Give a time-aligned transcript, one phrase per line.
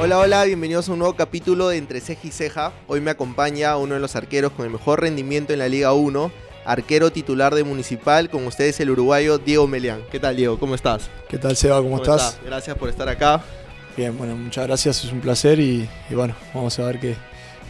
[0.00, 2.72] Hola, hola, bienvenidos a un nuevo capítulo de Entre Ceja y Ceja.
[2.86, 6.30] Hoy me acompaña uno de los arqueros con el mejor rendimiento en la Liga 1,
[6.64, 10.04] arquero titular de Municipal, con ustedes el uruguayo Diego Melián.
[10.08, 10.56] ¿Qué tal, Diego?
[10.60, 11.10] ¿Cómo estás?
[11.28, 11.82] ¿Qué tal, Seba?
[11.82, 12.38] ¿Cómo, estás?
[12.44, 13.42] Gracias por estar acá.
[13.96, 17.16] Bien, bueno, muchas gracias, es un placer y, y bueno, vamos a ver qué,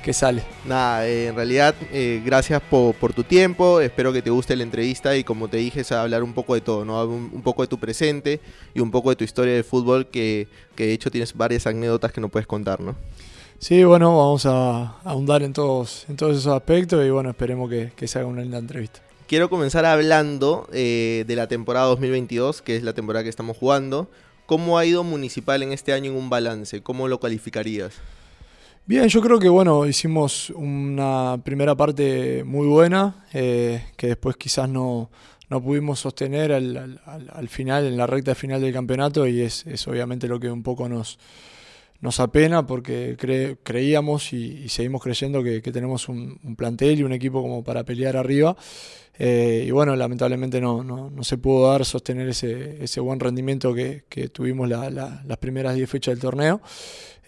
[0.09, 0.43] qué sale.
[0.64, 4.62] Nada, eh, en realidad, eh, gracias por, por, tu tiempo, espero que te guste la
[4.62, 7.04] entrevista y como te dije, es hablar un poco de todo, ¿no?
[7.04, 8.40] Un, un, poco de tu presente
[8.72, 12.11] y un poco de tu historia de fútbol, que, que de hecho tienes varias anécdotas
[12.11, 12.96] que no puedes contar, ¿no?
[13.58, 17.93] Sí, bueno, vamos a ahondar en todos, en todos esos aspectos y bueno, esperemos que,
[17.94, 19.00] que se haga una linda entrevista.
[19.27, 24.08] Quiero comenzar hablando eh, de la temporada 2022, que es la temporada que estamos jugando.
[24.46, 26.80] ¿Cómo ha ido Municipal en este año en un balance?
[26.82, 27.93] ¿Cómo lo calificarías?
[28.89, 34.67] Bien, yo creo que bueno, hicimos una primera parte muy buena, eh, que después quizás
[34.67, 35.11] no,
[35.51, 39.67] no pudimos sostener al, al, al, final, en la recta final del campeonato, y es,
[39.67, 41.19] es obviamente lo que un poco nos,
[42.00, 47.42] nos apena porque cre, creíamos y, seguimos creyendo que, tenemos un, plantel y un equipo
[47.42, 48.56] como para pelear arriba.
[49.19, 53.75] Eh, y bueno, lamentablemente no, no, no, se pudo dar sostener ese, ese buen rendimiento
[53.75, 56.62] que, tuvimos la, la, las primeras 10 fechas del torneo.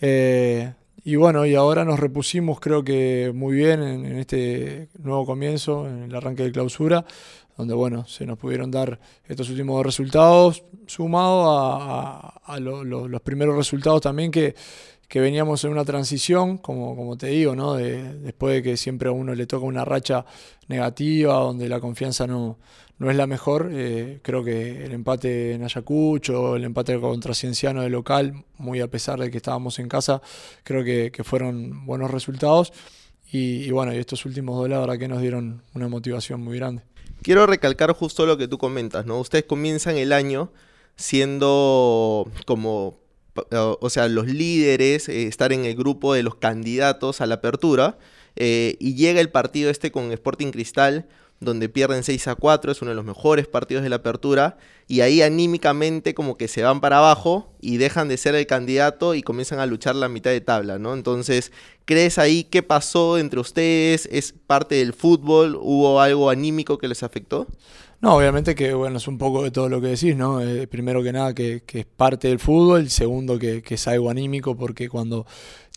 [0.01, 0.73] Eh,
[1.05, 5.89] y bueno, y ahora nos repusimos creo que muy bien en, en, este nuevo comienzo,
[5.89, 7.05] en el arranque de clausura,
[7.61, 13.07] donde bueno, se nos pudieron dar estos últimos resultados, sumado a, a, a lo, lo,
[13.07, 14.55] los primeros resultados también que,
[15.09, 17.75] que veníamos en una transición, como, como te digo, ¿no?
[17.75, 20.25] De, después de que siempre a uno le toca una racha
[20.69, 22.59] negativa, donde la confianza no,
[22.99, 27.83] no es la mejor, eh, creo que el empate en Ayacucho, el empate contra Cienciano
[27.83, 30.23] de local, muy a pesar de que estábamos en casa,
[30.63, 32.73] creo que, que fueron buenos resultados.
[33.33, 36.57] Y, y, bueno, y estos últimos dos, la verdad que nos dieron una motivación muy
[36.57, 36.83] grande.
[37.23, 39.21] Quiero recalcar justo lo que tú comentas, ¿no?
[39.21, 40.53] Ustedes comienzan el año
[40.97, 43.01] siendo como
[43.51, 47.99] o sea, los líderes, eh, estar en el grupo de los candidatos a la apertura,
[48.37, 51.09] eh, y llega el partido este con Sporting Cristal,
[51.41, 55.01] donde pierden 6 a 4, es uno de los mejores partidos de la apertura, y
[55.01, 59.23] ahí anímicamente como que se van para abajo y dejan de ser el candidato y
[59.23, 60.93] comienzan a luchar la mitad de tabla, ¿no?
[60.93, 61.51] Entonces,
[61.87, 64.09] ¿crees ahí qué pasó entre ustedes?
[64.13, 65.57] ¿Es parte del fútbol?
[65.61, 67.47] ¿Hubo algo anímico que les afectó?
[68.03, 70.41] No, obviamente que bueno, es un poco de todo lo que decís, ¿no?
[70.41, 74.57] Eh, primero que nada que, es parte del fútbol, segundo que, que, es algo anímico,
[74.57, 75.27] porque cuando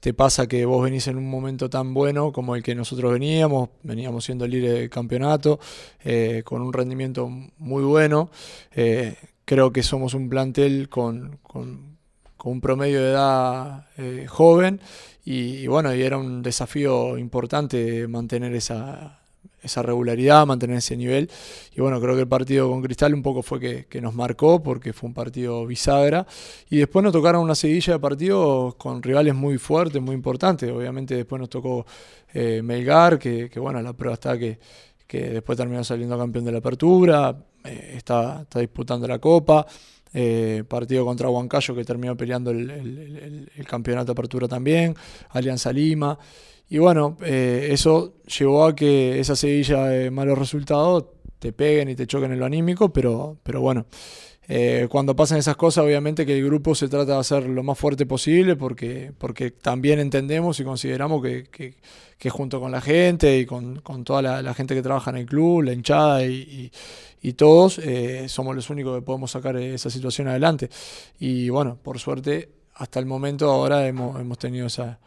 [0.04, 3.70] te pasa que vos venís en un momento tan bueno como el que nosotros veníamos,
[3.84, 5.62] veníamos siendo líder del campeonato,
[6.04, 8.30] eh, con un rendimiento muy bueno,
[8.74, 9.16] eh,
[9.46, 11.96] creo que somos un plantel con, con,
[12.36, 14.82] con un promedio de edad eh, joven
[15.24, 19.23] y, y bueno, y era un desafío importante mantener esa
[19.64, 21.30] esa regularidad, mantener ese nivel.
[21.76, 24.94] Y bueno, creo que el partido con Cristal un poco fue que, nos marcó porque
[24.94, 26.28] fue un partido bisagra.
[26.70, 30.72] Y después nos tocaron una seguidilla de partidos con rivales muy fuertes, muy importantes.
[30.72, 31.86] Obviamente después nos tocó
[32.34, 34.60] eh, Melgar, que, que, bueno, la prueba está que,
[35.08, 39.66] que después terminó saliendo campeón de la apertura, eh, está, está disputando la Copa.
[40.16, 44.96] Eh, partido contra Huancayo que terminó peleando el, el, campeonato de apertura también,
[45.30, 46.20] Alianza Lima.
[46.70, 51.06] Y bueno, eh, eso llevó a que esa seguilla de malos resultados
[51.40, 53.86] te peguen y te choquen en lo anímico, pero, pero bueno,
[54.48, 57.78] eh, cuando pasan esas cosas, obviamente que el grupo se trata de hacer lo más
[57.78, 61.76] fuerte posible porque, porque también entendemos y consideramos que, que,
[62.18, 65.18] que junto con la gente y con, con toda la, la, gente que trabaja en
[65.18, 66.72] el club, la hinchada y, y,
[67.22, 70.70] y todos, eh, somos los únicos que podemos sacar esa situación adelante.
[71.20, 75.00] Y bueno, por suerte, hasta el momento ahora hemos, hemos tenido esa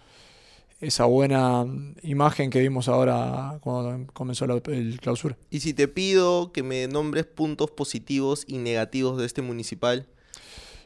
[0.81, 1.65] esa buena
[2.03, 5.37] imagen que vimos ahora cuando comenzó la, el clausura.
[5.51, 10.07] Y si te pido que me nombres puntos positivos y negativos de este municipal.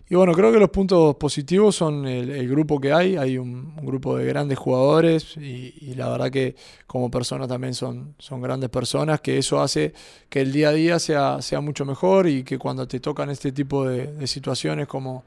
[0.08, 3.74] Y bueno, creo que los puntos positivos son el, el grupo que hay, hay un,
[3.78, 6.56] un grupo de grandes jugadores y, y, la verdad que
[6.88, 9.92] como personas también son, son grandes personas, que eso hace
[10.28, 13.52] que el día a día sea, sea mucho mejor y que cuando te tocan este
[13.52, 15.22] tipo de, de situaciones como,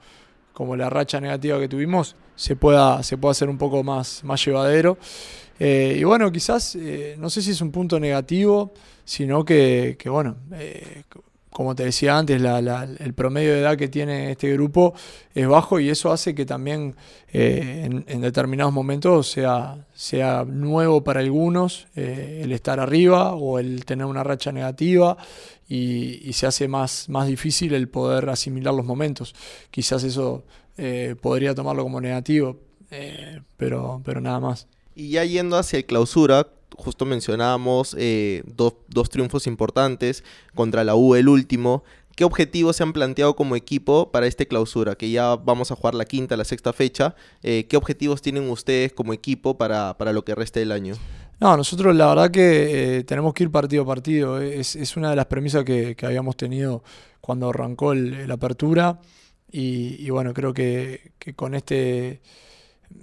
[0.53, 4.43] como la racha negativa que tuvimos, se pueda, se pueda hacer un poco más, más
[4.45, 4.97] llevadero.
[5.59, 8.73] Eh, y bueno, quizás, eh, no sé si es un punto negativo,
[9.05, 11.03] sino que, bueno, eh,
[11.53, 14.93] como te decía antes, el promedio de edad que tiene este grupo
[15.33, 16.95] es bajo y eso hace que también
[17.31, 23.85] eh, en, determinados momentos sea, sea nuevo para algunos eh, el estar arriba o el
[23.85, 25.15] tener una racha negativa
[25.69, 29.33] y, se hace más, más difícil el poder asimilar los momentos.
[29.71, 30.43] Quizás eso
[30.77, 32.59] eh, podría tomarlo como negativo,
[33.57, 34.67] pero, pero nada más.
[34.95, 36.47] Y ya yendo hacia el clausura,
[36.77, 40.23] justo mencionábamos eh, dos, dos, triunfos importantes
[40.55, 41.83] contra la U, el último.
[42.15, 44.95] ¿qué objetivos se han planteado como equipo para esta clausura?
[44.95, 47.15] Que ya vamos a jugar la quinta, la sexta fecha.
[47.41, 50.95] Eh, ¿Qué objetivos tienen ustedes como equipo para, para lo que resta del año?
[51.39, 54.41] No, nosotros la verdad que eh, tenemos que ir partido a partido.
[54.41, 56.83] Es, es una de las premisas que, que habíamos tenido
[57.21, 58.99] cuando arrancó la apertura.
[59.51, 62.21] Y, y, bueno, creo que, que con este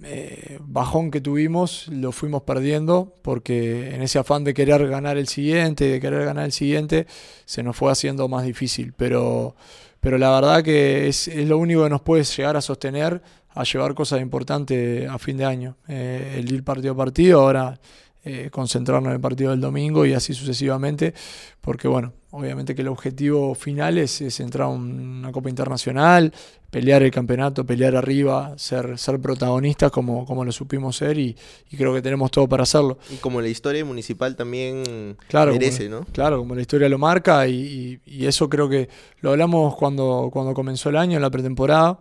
[0.03, 5.29] eh, bajón que tuvimos lo fuimos perdiendo porque en ese afán de querer ganar el
[5.29, 7.07] siguiente, de querer ganar el siguiente,
[7.45, 8.93] se nos fue haciendo más difícil.
[8.97, 9.55] Pero,
[10.01, 13.23] pero la verdad que es, es lo único que nos puede llegar a sostener
[13.55, 15.77] a llevar cosas importantes a fin de año.
[15.89, 17.81] Eh, el ir partido a partido, ahora
[18.25, 21.15] eh, concentrarnos en el partido del domingo y así sucesivamente,
[21.61, 26.33] porque bueno, obviamente que el objetivo final es, es entrar a una Copa Internacional,
[26.71, 31.37] pelear el campeonato, pelear arriba, ser, ser protagonistas como, como lo supimos ser y,
[31.71, 32.99] y, creo que tenemos todo para hacerlo.
[33.11, 36.07] Y como la historia municipal también claro, merece, como, ¿no?
[36.13, 38.89] Claro, como la historia lo marca y, y, y, eso creo que
[39.21, 42.01] lo hablamos cuando, cuando comenzó el año, en la pretemporada,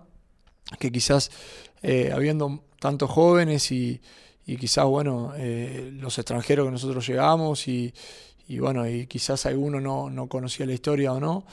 [0.77, 1.31] que quizás
[1.81, 4.01] eh, habiendo tantos jóvenes y,
[4.49, 7.93] y quizás, bueno, eh, los extranjeros que nosotros llegamos y,
[8.47, 11.43] y bueno, y quizás alguno no, no, conocía la historia o no.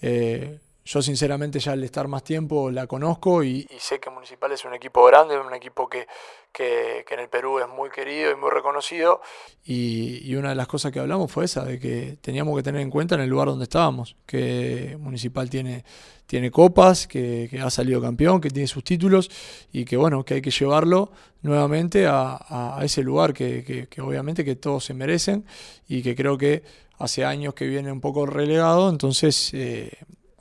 [0.00, 4.64] Eh, yo sinceramente ya al estar más tiempo la conozco y, sé que Municipal es
[4.66, 6.06] un equipo grande, un equipo que,
[6.52, 9.22] que, en el Perú es muy querido y muy reconocido.
[9.64, 12.90] Y, una de las cosas que hablamos fue esa, de que teníamos que tener en
[12.90, 15.84] cuenta en el lugar donde estábamos, que Municipal tiene,
[16.26, 19.30] tiene copas, que, ha salido campeón, que tiene sus títulos
[19.72, 24.84] y que bueno, que hay que llevarlo nuevamente a, ese lugar que obviamente que todos
[24.84, 25.46] se merecen
[25.88, 26.62] y que creo que
[26.98, 29.54] hace años que viene un poco relegado, entonces...
[29.54, 29.90] Eh,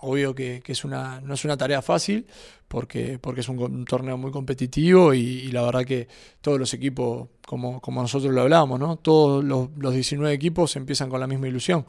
[0.03, 2.25] obvio que, es una, no es una tarea fácil
[2.67, 6.07] porque, porque es un, torneo muy competitivo y, la verdad que
[6.41, 8.97] todos los equipos, como, como nosotros lo hablábamos, ¿no?
[8.97, 11.85] todos los, los 19 equipos empiezan con la misma ilusión,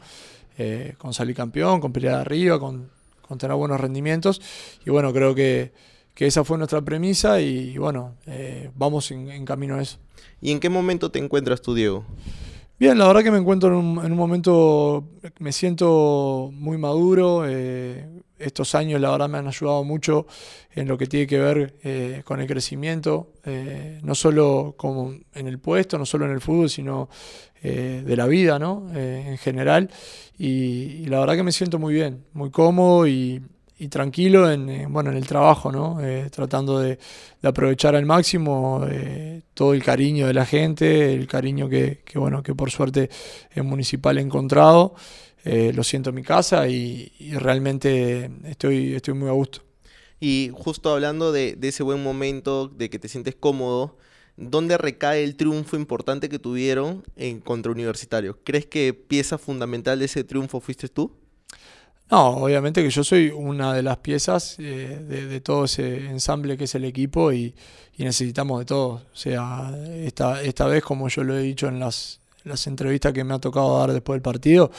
[0.57, 2.91] eh, con salir campeón, con pelear arriba, con,
[3.27, 4.41] con, tener buenos rendimientos
[4.87, 5.73] y bueno, creo que,
[6.15, 9.99] que esa fue nuestra premisa y, y bueno, eh, vamos en, en camino a eso.
[10.41, 12.05] ¿Y en qué momento te encuentras tú, Diego?
[12.85, 15.09] Bien, la verdad que me encuentro en un, en un momento,
[15.39, 17.45] me siento muy maduro.
[17.49, 18.07] Eh,
[18.39, 20.27] estos años, la verdad, me han ayudado mucho
[20.75, 25.49] en lo que tiene que ver eh, con el crecimiento, eh, no solo como en
[25.49, 27.09] el puesto, no solo en el fútbol, sino
[27.63, 28.91] de la vida, ¿no?
[28.95, 29.89] en general.
[30.37, 33.41] Y, y, la verdad que me siento muy bien, muy cómodo y,
[33.79, 36.01] y tranquilo en, eh, bueno, en el trabajo, ¿no?
[36.01, 36.99] Eh, tratando de,
[37.43, 42.55] aprovechar al máximo eh, todo el cariño de la gente, el cariño que, bueno, que
[42.55, 43.11] por suerte
[43.55, 44.95] en Municipal he encontrado.
[45.45, 49.61] lo siento en mi casa y, realmente estoy, estoy muy a gusto.
[50.21, 53.99] Y justo hablando de, de ese buen momento, de que te sientes cómodo,
[54.37, 58.39] ¿dónde recae el triunfo importante que tuvieron en contra Universitario?
[58.43, 61.13] ¿Crees que pieza fundamental de ese triunfo fuiste tú?
[62.11, 66.65] No, obviamente que yo soy una de las piezas eh, de, todo ese ensamble que
[66.65, 67.55] es el equipo y,
[67.97, 68.89] necesitamos de todo.
[68.91, 73.25] O sea, esta, esta vez, como yo lo he dicho en las, las entrevistas que
[73.25, 74.71] me ha tocado dar después del partido,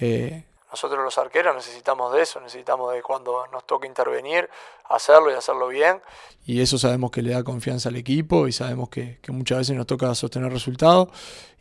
[0.00, 0.44] eh,
[0.76, 4.46] nosotros los arqueros necesitamos de eso, necesitamos de cuando nos toca intervenir,
[4.90, 6.02] hacerlo y hacerlo bien.
[6.44, 9.74] Y eso sabemos que le da confianza al equipo y sabemos que, que muchas veces
[9.74, 11.08] nos toca sostener resultados.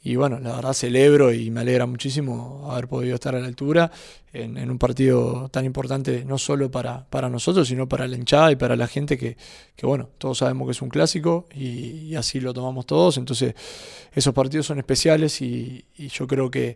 [0.03, 3.89] Y bueno, la verdad celebro y me alegra muchísimo haber podido estar a la altura
[4.33, 8.51] en, en un partido tan importante, no solo para, para, nosotros, sino para la hinchada
[8.51, 9.37] y para la gente que,
[9.77, 13.17] que bueno, todos sabemos que es un clásico y, y, así lo tomamos todos.
[13.17, 13.55] Entonces,
[14.11, 16.75] esos partidos son especiales y, y yo creo que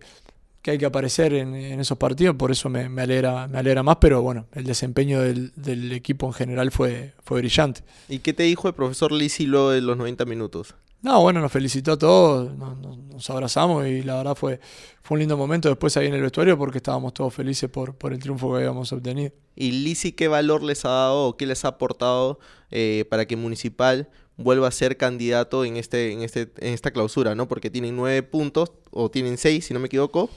[0.61, 3.83] que hay que aparecer en, en esos partidos, por eso me, me, alegra, me alegra
[3.83, 7.81] más, pero bueno, el desempeño del, del, equipo en general fue, fue brillante.
[8.09, 10.75] ¿Y qué te dijo el profesor Lisi luego de los 90 minutos?
[11.01, 14.59] No, bueno, nos felicitó a todos, nos, nos, abrazamos y la verdad fue,
[15.01, 18.11] fue un lindo momento después ahí en el vestuario porque estábamos todos felices por, por
[18.11, 19.31] el triunfo que habíamos obtenido.
[19.55, 22.39] ¿Y Lisi qué valor les ha dado o qué les ha aportado
[22.69, 27.35] eh, para que Municipal vuelva a ser candidato en, este, en, este, en esta clausura,
[27.35, 27.47] ¿no?
[27.47, 30.29] Porque tienen nueve puntos, o tienen seis, si no me equivoco.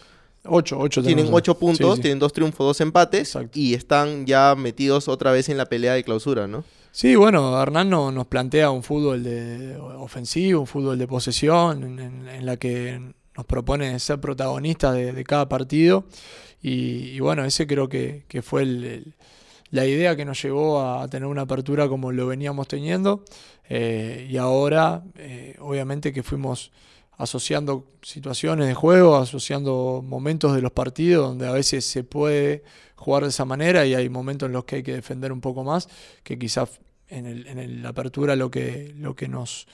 [0.44, 2.02] Ocho, ocho Tienen ocho puntos, sí, sí.
[2.02, 3.58] tienen dos triunfos, dos empates Exacto.
[3.58, 6.64] y están ya metidos otra vez en la pelea de clausura, ¿no?
[6.90, 11.98] Sí, bueno, Hernán no, nos plantea un fútbol de ofensivo, un fútbol de posesión, en,
[11.98, 13.00] en, en la que
[13.36, 16.04] nos propone ser protagonistas de, de, cada partido.
[16.60, 19.14] Y, y, bueno, ese creo que, que fue el, el,
[19.70, 23.24] la idea que nos llevó a tener una apertura como lo veníamos teniendo.
[23.68, 26.72] Eh, y ahora, eh, obviamente que fuimos
[27.18, 32.64] asociando situaciones de juego, asociando momentos de los partidos donde a veces se puede
[32.96, 35.64] jugar de esa manera y hay momentos en los que hay que defender un poco
[35.64, 35.88] más,
[36.22, 39.66] que quizás en, el, en la apertura lo que, lo que nos,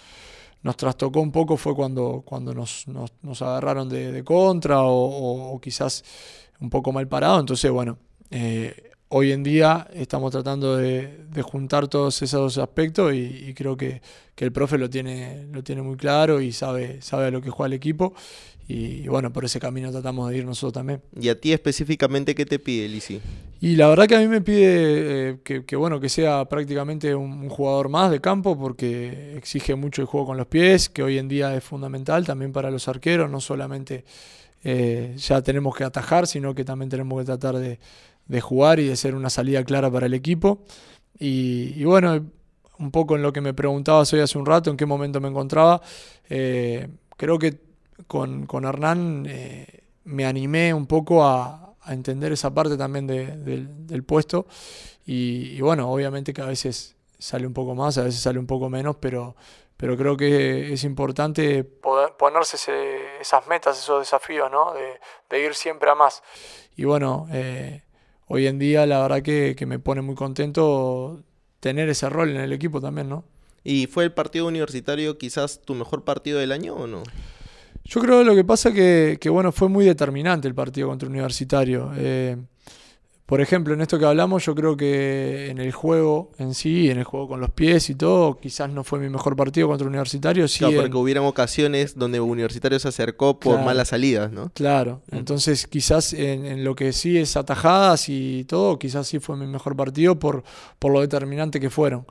[0.62, 6.04] nos trastocó un poco fue cuando, cuando nos, nos, nos agarraron de, contra o, quizás
[6.60, 7.38] un poco mal parado.
[7.40, 7.98] Entonces, bueno,
[8.30, 14.00] eh, hoy en día estamos tratando de, juntar todos esos aspectos y, creo que,
[14.36, 17.66] el profe lo tiene, lo tiene muy claro y sabe, sabe a lo que juega
[17.66, 18.14] el equipo.
[18.68, 21.00] Y, bueno, por ese camino tratamos de ir nosotros también.
[21.18, 23.18] ¿Y a ti específicamente qué te pide, Lisi?
[23.60, 27.48] Y la verdad que a mí me pide eh, que, bueno, que sea prácticamente un,
[27.48, 31.28] jugador más de campo porque exige mucho el juego con los pies, que hoy en
[31.28, 34.04] día es fundamental también para los arqueros, no solamente
[34.62, 37.80] eh, ya tenemos que atajar, sino que también tenemos que tratar de,
[38.28, 40.60] de jugar y de ser una salida clara para el equipo.
[41.18, 42.24] Y, bueno,
[42.78, 45.28] un poco en lo que me preguntabas hoy hace un rato, en qué momento me
[45.28, 45.80] encontraba,
[46.28, 47.58] eh, creo que
[48.06, 54.46] con, con Hernán eh, me animé un poco a, entender esa parte también del, puesto.
[55.06, 58.68] Y, bueno, obviamente que a veces sale un poco más, a veces sale un poco
[58.68, 59.34] menos, pero,
[59.74, 62.58] pero creo que es importante ponerse
[63.18, 64.74] esas metas, esos desafíos, ¿no?
[65.30, 66.22] De, ir siempre a más.
[66.76, 67.82] Y bueno, eh,
[68.28, 71.22] hoy en día la verdad que, me pone muy contento
[71.60, 73.24] tener ese rol en el equipo también, ¿no?
[73.64, 77.02] ¿Y fue el partido universitario quizás tu mejor partido del año o no?
[77.84, 81.08] Yo creo que lo que pasa que, que bueno, fue muy determinante el partido contra
[81.08, 81.90] Universitario.
[81.96, 82.36] Eh,
[83.28, 86.96] por ejemplo, en esto que hablamos, yo creo que en el juego en sí, en
[86.96, 90.48] el juego con los pies y todo, quizás no fue mi mejor partido contra Universitario.
[90.48, 94.50] Sí, claro, porque hubieran ocasiones donde Universitario se acercó por malas salidas, ¿no?
[94.54, 95.16] Claro, mm.
[95.16, 99.76] entonces quizás en, lo que sí es atajadas y todo, quizás sí fue mi mejor
[99.76, 100.42] partido por,
[100.78, 102.06] por lo determinante que fueron.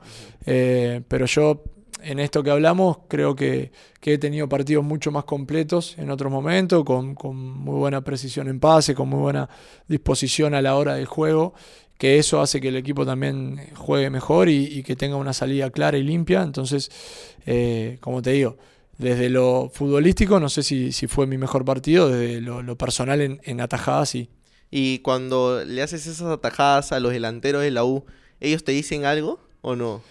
[0.46, 1.64] Eh, pero yo
[2.02, 6.84] en esto que hablamos, creo que, he tenido partidos mucho más completos en otros momentos,
[6.84, 9.48] con, muy buena precisión en pase, con muy buena
[9.86, 11.52] disposición a la hora del juego,
[11.98, 15.98] que eso hace que el equipo también juegue mejor y, que tenga una salida clara
[15.98, 16.42] y limpia.
[16.42, 16.90] Entonces,
[17.44, 18.56] eh, como te digo,
[18.96, 23.60] desde lo futbolístico, no sé si, fue mi mejor partido, desde lo, personal en, en
[23.60, 24.30] atajadas, sí.
[24.70, 28.04] Y cuando le haces esas atajadas a los delanteros de la U,
[28.40, 30.02] ¿ellos te dicen algo o no?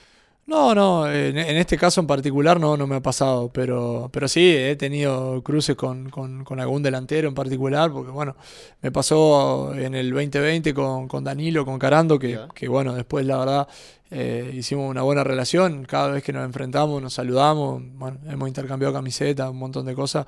[0.47, 4.55] No, no, en, este caso en particular no, no me ha pasado, pero, pero sí,
[4.55, 6.09] he tenido cruces con,
[6.57, 8.37] algún delantero en particular, porque bueno,
[8.81, 13.37] me pasó en el 2020 con, con Danilo, con Carando, que, que, bueno, después la
[13.39, 13.67] verdad
[14.09, 18.93] eh, hicimos una buena relación, cada vez que nos enfrentamos nos saludamos, bueno, hemos intercambiado
[18.93, 20.25] camisetas, un montón de cosas,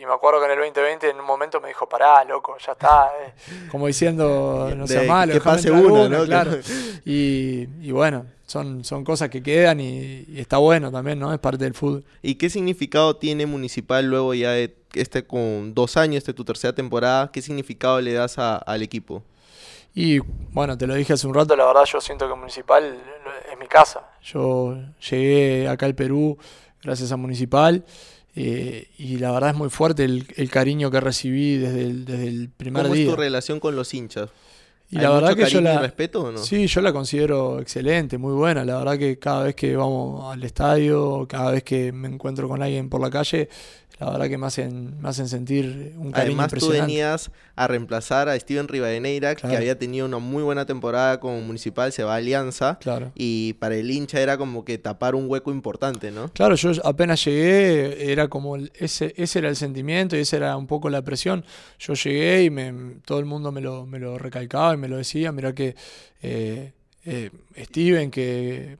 [0.00, 2.72] y, me acuerdo que en el 2020 en un momento me dijo, pará, loco, ya
[2.72, 6.24] está, eh", como diciendo, no sea malo, que pase uno, ¿no?
[6.24, 6.52] Claro.
[7.04, 11.32] Y, y bueno son, son cosas que quedan y, está bueno también, ¿no?
[11.32, 12.04] Es parte del fútbol.
[12.22, 16.74] ¿Y qué significado tiene Municipal luego ya de este con dos años, este tu tercera
[16.74, 17.30] temporada?
[17.30, 19.22] ¿Qué significado le das al equipo?
[19.94, 20.20] Y
[20.52, 22.98] bueno, te lo dije hace un rato, la verdad yo siento que Municipal
[23.52, 24.00] es mi casa.
[24.22, 24.78] Yo
[25.10, 26.38] llegué acá al Perú
[26.82, 27.84] gracias a Municipal.
[28.40, 32.48] Eh, y la verdad es muy fuerte el, cariño que recibí desde el, desde el
[32.48, 32.90] primer día.
[32.92, 34.30] ¿Cómo es tu relación con los hinchas?
[34.90, 36.38] Y la verdad que yo la respeto o no?
[36.38, 38.64] Sí, yo la considero excelente, muy buena.
[38.64, 42.62] La verdad que cada vez que vamos al estadio, cada vez que me encuentro con
[42.62, 43.48] alguien por la calle,
[44.00, 48.28] la verdad que me hacen, me hacen sentir un cariño Además, tú venías a reemplazar
[48.28, 52.16] a Steven Rivadeneira, que había tenido una muy buena temporada como Municipal, se va a
[52.18, 52.78] Alianza.
[52.78, 53.10] Claro.
[53.16, 56.28] Y para el hincha era como que tapar un hueco importante, ¿no?
[56.28, 60.68] Claro, yo apenas llegué, era como ese, ese era el sentimiento y esa era un
[60.68, 61.44] poco la presión.
[61.80, 65.32] Yo llegué y me, todo el mundo me lo, me lo recalcaba me lo decía.
[65.32, 65.74] Mira que
[66.22, 66.72] eh,
[67.04, 68.78] eh, Steven, que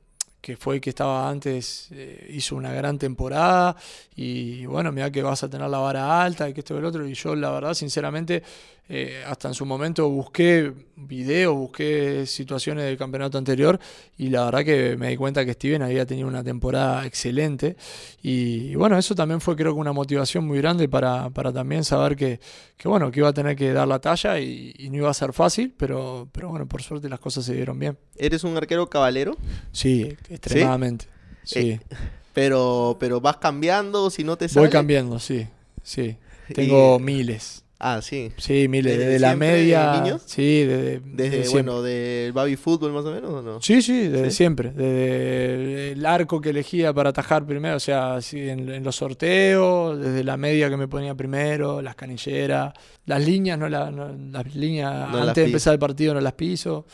[0.49, 3.77] que fue que estaba antes, eh, hizo una gran temporada
[4.17, 6.87] y bueno, mira que vas a tener la vara alta y que esto y el
[6.87, 7.07] otro.
[7.07, 8.43] Y yo la verdad, sinceramente,
[8.91, 13.79] eh, hasta en su momento busqué videos, busqué situaciones del campeonato anterior
[14.17, 17.77] y la verdad que me di cuenta que Steven había tenido una temporada excelente
[18.23, 22.41] y, bueno, eso también fue creo que una motivación muy grande para, también saber que,
[22.85, 25.75] bueno, que iba a tener que dar la talla y, no iba a ser fácil,
[25.77, 27.99] pero, pero bueno, por suerte las cosas se dieron bien.
[28.17, 29.37] ¿Eres un arquero cabalero?
[29.71, 31.07] Sí, extremadamente.
[31.45, 31.59] Sí.
[31.59, 31.81] Eh,
[32.33, 34.67] pero, pero vas cambiando si no te sale.
[34.67, 35.47] Voy cambiando, sí,
[35.83, 36.17] sí.
[36.55, 37.65] Tengo miles.
[37.81, 38.33] Ah, sí.
[38.39, 40.01] Sí, mire, desde, la media.
[40.01, 40.23] Niños?
[40.27, 41.01] Sí, desde.
[41.01, 43.63] Desde, bueno, del baby fútbol más o menos, ¿o no?
[43.63, 44.71] Sí, sí, desde siempre.
[44.71, 50.37] Desde el arco que elegía para atajar primero, o sea, en, los sorteos, desde la
[50.37, 52.73] media que me ponía primero, las canilleras,
[53.07, 56.85] las líneas, no, las líneas antes de empezar el partido no las piso.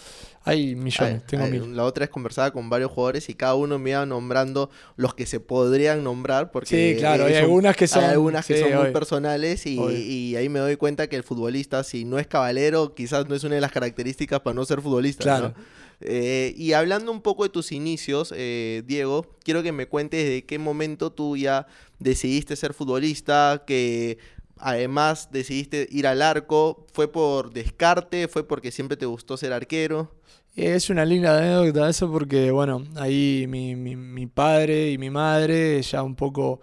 [0.46, 1.74] Hay millones, tengo mil.
[1.74, 5.24] La otra es conversar con varios jugadores y cada uno me iba nombrando los que
[5.24, 6.50] se podrían nombrar.
[6.50, 10.58] Porque sí, claro, hay algunas que son, algunas que son muy personales y, ahí me
[10.58, 13.72] doy cuenta que el futbolista, si no es caballero, quizás no es una de las
[13.72, 15.24] características para no ser futbolista.
[15.24, 15.54] Claro.
[16.00, 20.44] Eh, y hablando un poco de tus inicios, eh, Diego, quiero que me cuentes de
[20.44, 21.66] qué momento tú ya
[21.98, 24.18] decidiste ser futbolista, que
[24.58, 26.86] además decidiste ir al arco?
[26.92, 28.28] ¿Fue por descarte?
[28.28, 30.12] ¿Fue porque siempre te gustó ser arquero?
[30.56, 35.82] Es una linda anécdota eso porque, bueno, ahí mi, mi, mi padre y mi madre
[35.82, 36.60] ya un poco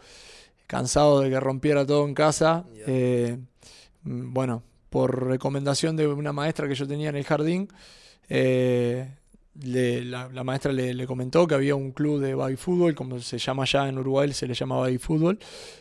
[0.71, 3.37] cansado de que rompiera todo en casa, eh,
[4.03, 7.67] bueno, por recomendación de una maestra que yo tenía en el jardín,
[8.29, 9.09] eh,
[9.55, 13.89] la, maestra le, comentó que había un club de baby fútbol, como se llama allá
[13.89, 15.39] en Uruguay, se le llama baby fútbol,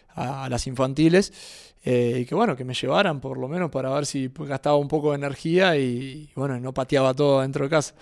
[0.08, 4.06] a, las infantiles, eh, y que bueno, que me llevaran por lo menos para ver
[4.06, 7.94] si gastaba un poco de energía y, bueno, no pateaba todo dentro de casa.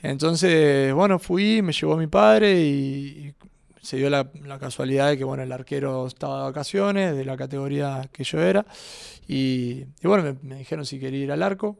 [0.00, 3.34] Entonces, bueno, fui, me llevó mi padre y,
[3.82, 4.28] se dio la,
[4.60, 8.66] casualidad de que bueno, el arquero estaba de vacaciones, de la categoría que yo era,
[9.26, 11.78] y, bueno, me, dijeron si quería ir al arco.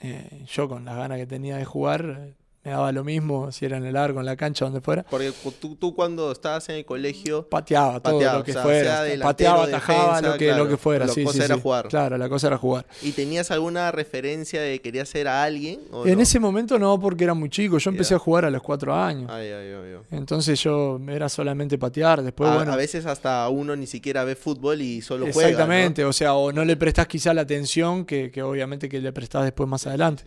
[0.00, 3.78] Eh, yo con las ganas que tenía de jugar, me daba lo mismo si era
[3.78, 5.02] en el arco, en la cancha, donde fuera.
[5.08, 7.48] Porque tú, tú cuando estabas en el colegio...
[7.48, 9.04] Pateaba, todo lo que fuera.
[9.22, 11.06] pateaba, atajaba, lo, que, lo que fuera.
[11.06, 11.88] La cosa era jugar.
[11.88, 12.86] Claro, la cosa era jugar.
[13.00, 15.80] ¿Y tenías alguna referencia de que querías ser a alguien?
[16.04, 17.78] en ese momento no, porque era muy chico.
[17.78, 19.30] Yo empecé a jugar a los cuatro años.
[19.30, 22.22] Ay, ay, ay, Entonces yo era solamente patear.
[22.22, 22.72] Después, a, bueno...
[22.72, 25.48] a veces hasta uno ni siquiera ve fútbol y solo juega.
[25.48, 29.12] Exactamente, o sea, o no le prestás quizá la atención que, que obviamente que le
[29.12, 30.24] prestás después más adelante.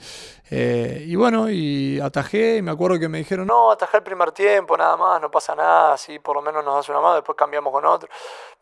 [0.50, 4.32] Eh, y bueno, y atajé, y me acuerdo que me dijeron, no, atajé el primer
[4.32, 7.38] tiempo, nada más, no pasa nada, así por lo menos nos hace una mano, después
[7.38, 8.10] cambiamos con otro.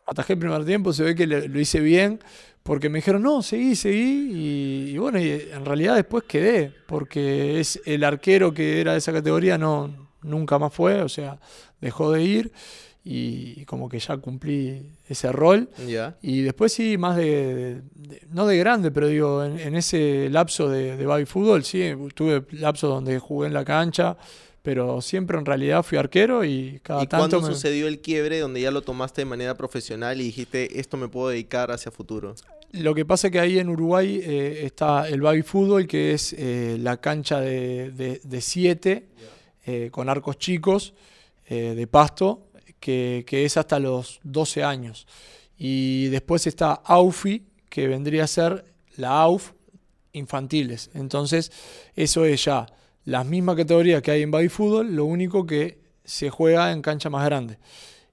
[0.06, 2.22] Atajé el primer tiempo, se ve que lo hice bien,
[2.62, 7.80] porque me dijeron, no, seguí, seguí, y, bueno, y en realidad después quedé, porque es
[7.84, 9.90] el arquero que era de esa categoría, no,
[10.22, 11.38] nunca más fue, o sea,
[11.80, 12.52] dejó de ir
[13.04, 15.68] y como que ya cumplí ese rol.
[16.22, 17.82] Y después sí, más de,
[18.30, 22.88] no de grande, pero digo, en, ese lapso de, de baby fútbol, sí, tuve lapso
[22.88, 24.16] donde jugué en la cancha,
[24.62, 27.40] pero siempre en realidad fui arquero y cada ¿Y tanto...
[27.40, 31.08] ¿Cuándo sucedió el quiebre donde ya lo tomaste de manera profesional y dijiste, esto me
[31.08, 32.34] puedo dedicar hacia futuro?
[32.70, 36.34] Lo que pasa es que ahí en Uruguay eh, está el baby fútbol, que es
[36.38, 39.08] eh, la cancha de, siete,
[39.66, 40.94] eh, con arcos chicos,
[41.48, 42.46] de pasto,
[42.82, 45.06] que, es hasta los 12 años.
[45.56, 48.64] Y después está AUFI, que vendría a ser
[48.96, 49.52] la AUF
[50.12, 50.90] infantiles.
[50.92, 51.52] Entonces,
[51.94, 52.66] eso es ya
[53.04, 57.08] las mismas categorías que hay en baby fútbol, lo único que se juega en cancha
[57.08, 57.58] más grande.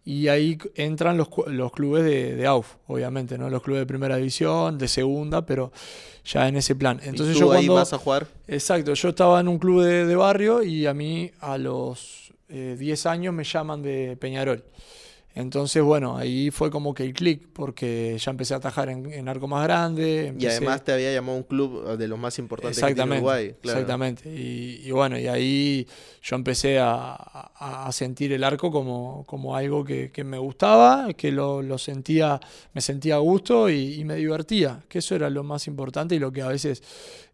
[0.06, 3.50] Y ahí entran los, los clubes de, AUF, obviamente, ¿no?
[3.50, 5.72] Los clubes de primera división, de segunda, pero
[6.24, 7.00] ya en ese plan.
[7.04, 8.28] Entonces ¿Y tú yo ahí vas a jugar?
[8.48, 12.19] Exacto, yo estaba en un club de, de barrio y a mí a los
[12.50, 14.64] 10 eh, años me llaman de Peñarol.
[15.36, 19.48] Entonces, bueno, ahí fue como que el clic, porque ya empecé a atajar en, arco
[19.48, 20.34] más grande.
[20.38, 23.56] Y además te había llamado un club de los más importantes de Uruguay.
[23.64, 24.30] Exactamente.
[24.30, 25.88] Y, bueno, y ahí
[26.24, 32.40] yo empecé a, sentir el arco como, como algo que, me gustaba, que lo, sentía,
[32.74, 36.32] me sentía a gusto y, me divertía, que eso era lo más importante y lo
[36.32, 36.82] que a veces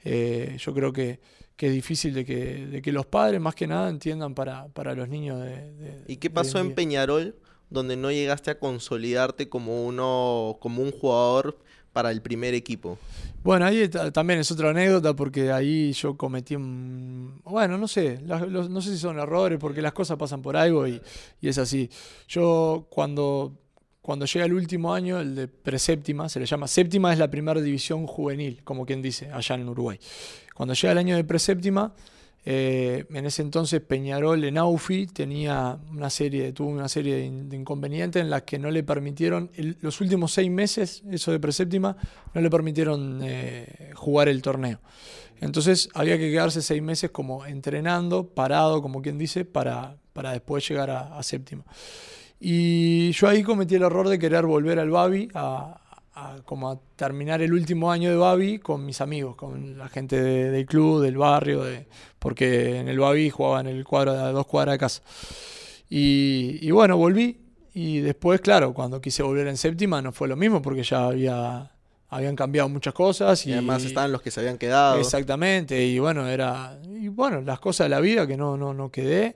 [0.04, 1.20] eh, yo creo que
[1.56, 4.94] que es difícil de que, de que los padres más que nada entiendan para, para
[4.94, 7.36] los niños de, ¿Y qué pasó en Peñarol
[7.70, 11.58] donde no llegaste a consolidarte como uno como un jugador
[11.94, 12.98] para el primer equipo?
[13.44, 17.42] Bueno, ahí también es otra anécdota porque ahí yo cometí un...
[17.46, 21.02] Bueno, no sé, no sé si son errores porque las cosas pasan por algo y,
[21.40, 21.90] y es así.
[22.28, 23.54] Yo cuando
[24.06, 27.60] cuando llega el último año, el de preséptima, se le llama séptima, es la primera
[27.60, 30.00] división juvenil, como quien dice, allá en Uruguay.
[30.56, 31.94] Cuando llega el año de preséptima,
[32.48, 38.22] eh, en ese entonces Peñarol en Aufi tenía una serie, tuvo una serie de, inconvenientes
[38.22, 41.98] en las que no le permitieron, los últimos seis meses, eso de preséptima,
[42.34, 44.80] no le permitieron eh, jugar el torneo.
[45.42, 50.66] Entonces había que quedarse seis meses como entrenando, parado, como quien dice, para, para después
[50.70, 51.66] llegar a séptima.
[52.40, 55.82] Y yo ahí cometí el error de querer volver al Babi, a,
[56.46, 60.66] como a terminar el último año de Babi con mis amigos, con la gente del
[60.66, 61.88] club, del barrio, de,
[62.20, 65.02] porque en el Babi jugaba en el cuadro de dos cuadras de casa.
[65.90, 67.38] Y, bueno, volví.
[67.74, 71.72] Y después, claro, cuando quise volver en séptima no fue lo mismo porque ya había
[72.08, 74.98] habían cambiado muchas cosas y, además estaban los que se habían quedado.
[74.98, 78.90] Exactamente, y bueno, era y bueno, las cosas de la vida que no no no
[78.90, 79.36] quedé.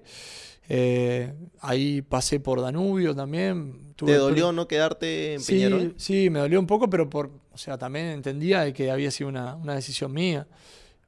[0.70, 3.89] Eh, ahí pasé por Danubio también.
[4.06, 7.78] ¿Te dolió no quedarte en sí, Sí, me dolió un poco, pero por, o sea,
[7.78, 10.48] también entendía que había sido una, decisión mía.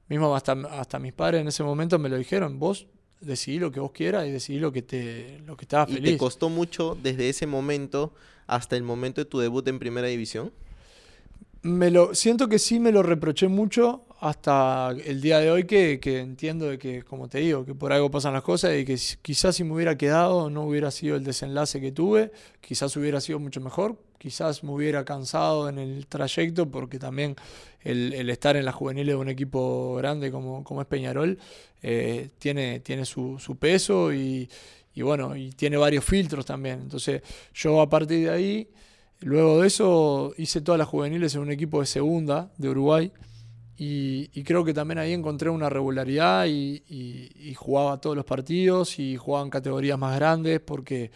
[0.08, 2.88] Mismo hasta, hasta mis padres en ese momento me lo dijeron, vos
[3.21, 6.10] decidí lo que vos quieras y decidí lo que te lo que estabas feliz.
[6.10, 8.13] ¿Y te costó mucho desde ese momento
[8.47, 10.51] hasta el momento de tu debut en Primera División?
[11.62, 15.99] Me lo siento que sí me lo reproché mucho hasta el día de hoy que,
[16.19, 19.55] entiendo de que, como te digo, que por algo pasan las cosas y que quizás
[19.55, 22.31] si me hubiera quedado no hubiera sido el desenlace que tuve,
[22.62, 27.36] quizás hubiera sido mucho mejor, quizás me hubiera cansado en el trayecto porque también
[27.81, 31.39] el, estar en la juveniles de un equipo grande como, como es Peñarol
[31.81, 34.47] eh, tiene, tiene su, peso y,
[34.93, 36.79] y bueno, y tiene varios filtros también.
[36.79, 37.23] Entonces
[37.55, 38.69] yo a partir de ahí,
[39.21, 43.12] luego de eso hice todas las juveniles en un equipo de segunda de Uruguay
[43.84, 49.44] y, creo que también ahí encontré una regularidad y, jugaba todos los partidos y jugaba
[49.44, 51.10] en categorías más grandes porque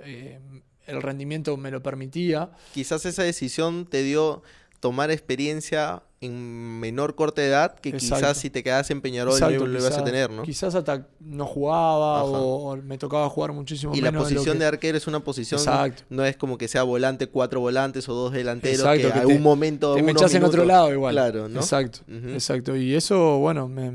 [0.00, 0.40] eh,
[0.88, 2.50] el rendimiento me lo permitía.
[2.74, 4.42] Quizás esa decisión te dio
[4.80, 9.78] tomar experiencia en menor corta edad que quizás si te quedas en Peñarol no lo
[9.78, 10.42] ibas a tener, ¿no?
[10.42, 14.14] Quizás hasta no jugaba o, me tocaba jugar muchísimo y menos.
[14.14, 15.60] La posición de, arquero es una posición,
[16.08, 19.94] no es como que sea volante, cuatro volantes o dos delanteros que, en algún momento...
[19.94, 21.14] Te me echas en otro lado igual.
[21.14, 21.60] Claro, ¿no?
[21.60, 22.76] Exacto, exacto.
[22.76, 23.90] Y eso, bueno, me,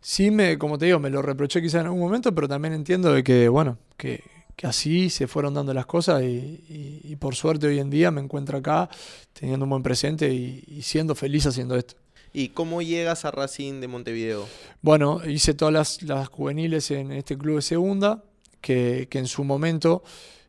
[0.00, 3.12] sí me, como te digo, me lo reproché quizás en algún momento, pero también entiendo
[3.12, 4.22] de que, bueno, que
[4.56, 8.58] que así se fueron dando las cosas y, por suerte hoy en día me encuentro
[8.58, 8.88] acá
[9.32, 11.94] teniendo un buen presente y, siendo feliz haciendo esto.
[12.32, 14.46] ¿Y cómo llegas a Racing de Montevideo?
[14.82, 18.24] Bueno, hice todas las, juveniles en este club de segunda,
[18.60, 20.02] que, en su momento,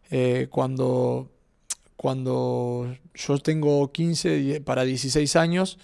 [0.09, 1.29] eh, cuando,
[1.95, 5.77] cuando yo tengo 15 para 16 años,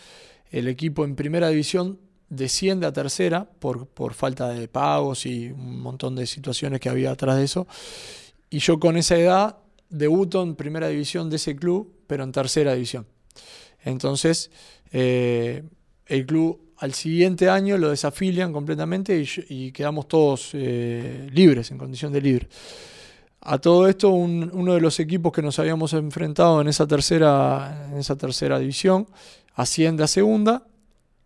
[0.51, 1.99] el equipo en primera división
[2.35, 7.11] desciende a tercera por, por falta de pagos y un montón de situaciones que había
[7.11, 7.67] atrás de eso.
[8.49, 9.57] Y yo con esa edad
[9.89, 13.05] debuto en primera división de ese club, pero en tercera división.
[13.83, 14.51] Entonces,
[14.91, 15.63] eh,
[16.07, 22.11] el club al siguiente año lo desafilian completamente y, quedamos todos eh, libres, en condición
[22.11, 22.49] de libre.
[23.41, 27.97] A todo esto, uno de los equipos que nos habíamos enfrentado en esa tercera, en
[27.97, 29.07] esa tercera división
[29.55, 30.65] asciende a segunda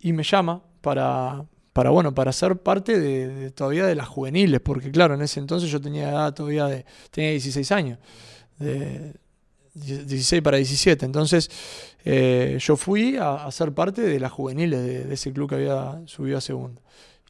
[0.00, 4.90] y me llama para, para, bueno, para ser parte de, todavía de las juveniles, porque
[4.90, 7.98] claro, en ese entonces yo tenía edad todavía de, tenía 16 años,
[8.58, 9.14] de
[9.74, 11.50] 16 para 17, entonces
[12.04, 16.38] eh, yo fui a, ser parte de las juveniles de, ese club que había subido
[16.38, 16.82] a segundo.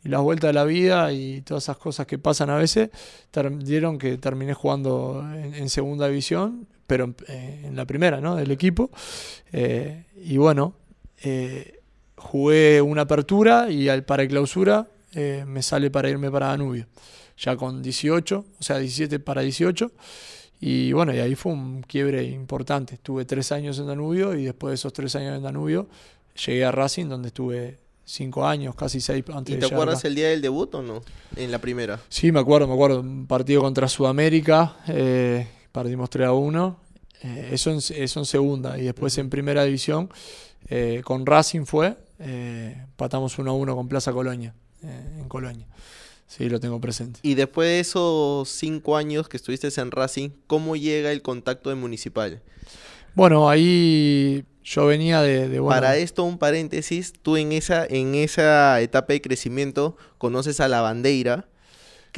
[0.04, 2.90] Y las vueltas de la vida y todas esas cosas que pasan a veces
[3.58, 8.36] dieron que terminé jugando en, segunda división, pero en, eh, la primera, ¿no?
[8.36, 8.90] Del equipo.
[9.52, 10.74] Eh, y bueno,
[12.18, 16.86] jugué una apertura y al para clausura eh, me sale para irme para Danubio,
[17.36, 19.90] ya con 18, o sea, 17 para 18.
[20.60, 22.96] Y bueno, y ahí fue un quiebre importante.
[22.96, 25.88] Estuve tres años en Danubio y después de esos tres años en Danubio
[26.44, 30.28] llegué a Racing, donde estuve cinco años, casi seis antes ¿Y te acuerdas el día
[30.28, 31.02] del debut o no?
[31.36, 32.00] En la primera.
[32.08, 33.00] Sí, me acuerdo, me acuerdo.
[33.00, 36.80] Un partido contra Sudamérica, eh, perdimos 3 a 1.
[37.22, 38.78] Eh, eso, en, eso en segunda.
[38.78, 40.10] Y después en primera división,
[41.04, 45.66] con Racing fue, eh, patamos 1 a 1 con Plaza Colonia, eh, en Colonia.
[46.26, 47.20] Sí, lo tengo presente.
[47.22, 51.76] Y después de esos cinco años que estuviste en Racing, ¿cómo llega el contacto de
[51.76, 52.42] Municipal?
[53.14, 55.60] Bueno, ahí yo venía de...
[55.62, 60.82] Para esto, un paréntesis, tú en esa, en esa etapa de crecimiento conoces a la
[60.82, 61.48] bandera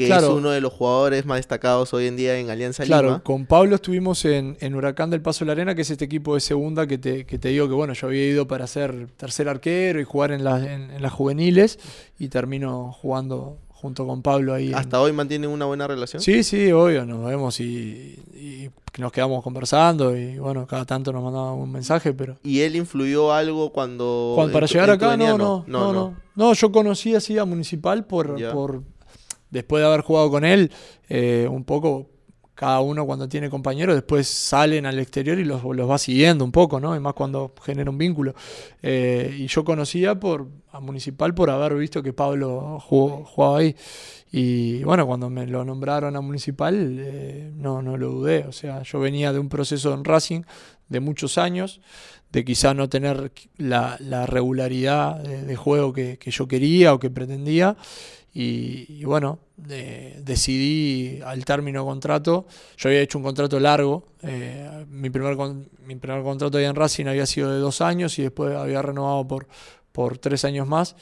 [0.08, 3.00] que es uno de los jugadores más destacados hoy en día en Alianza Lima.
[3.00, 6.34] Claro, con Pablo estuvimos en, Huracán del Paso de la Arena, que es este equipo
[6.34, 9.48] de segunda que te, que te digo que bueno, yo había ido para ser tercer
[9.48, 11.78] arquero y jugar en, en, las juveniles
[12.18, 14.72] y termino jugando junto con Pablo ahí.
[14.74, 16.22] ¿Hasta hoy mantienen una buena relación?
[16.22, 21.54] Sí, sí, obvio, nos vemos y, nos quedamos conversando y bueno, cada tanto nos mandaba
[21.54, 22.36] un mensaje, pero...
[22.42, 24.36] ¿Y él influyó algo cuando...
[24.52, 28.82] para llegar acá, no no no, yo conocí así a Municipal por
[29.50, 30.70] después de haber jugado con él,
[31.08, 32.08] eh, un poco
[32.60, 36.52] cada uno cuando tiene compañeros, después salen al exterior y los, los va siguiendo un
[36.52, 36.94] poco, ¿no?
[36.94, 38.34] Y más cuando genera un vínculo.
[38.82, 43.74] Eh, y yo conocía por, a Municipal por haber visto que Pablo jugó, jugaba ahí.
[44.30, 48.44] Y bueno, cuando me lo nombraron a Municipal, eh, no, no lo dudé.
[48.46, 50.42] O sea, yo venía de un proceso en Racing
[50.90, 51.80] de muchos años,
[52.30, 57.78] de quizá no tener la, regularidad de, juego que, que yo quería o que pretendía.
[58.32, 65.36] Y, bueno, decidí al término contrato, yo había hecho un contrato largo, eh, mi, primer,
[65.84, 69.26] mi primer contrato ahí en Racing había sido de dos años y después había renovado
[69.26, 69.48] por,
[69.90, 70.94] por tres años más.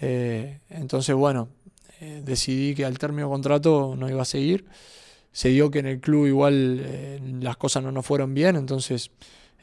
[0.00, 1.48] Eh, entonces, bueno,
[2.00, 4.66] eh, decidí que al término contrato no iba a seguir.
[5.30, 9.10] Se dio que en el club igual las cosas no nos fueron bien, entonces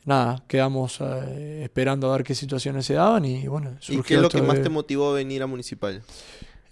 [0.06, 3.76] nada, quedamos esperando a ver qué situaciones se daban y bueno.
[3.89, 6.04] ¿Y qué es lo que más te motivó a venir a Municipal?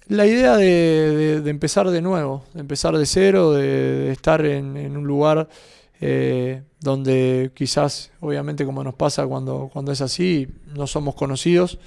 [0.07, 5.47] La idea de, empezar de nuevo, de empezar de cero, de, estar en, un lugar
[6.01, 11.79] eh, donde quizás, obviamente como nos pasa cuando, cuando es así, no somos conocidos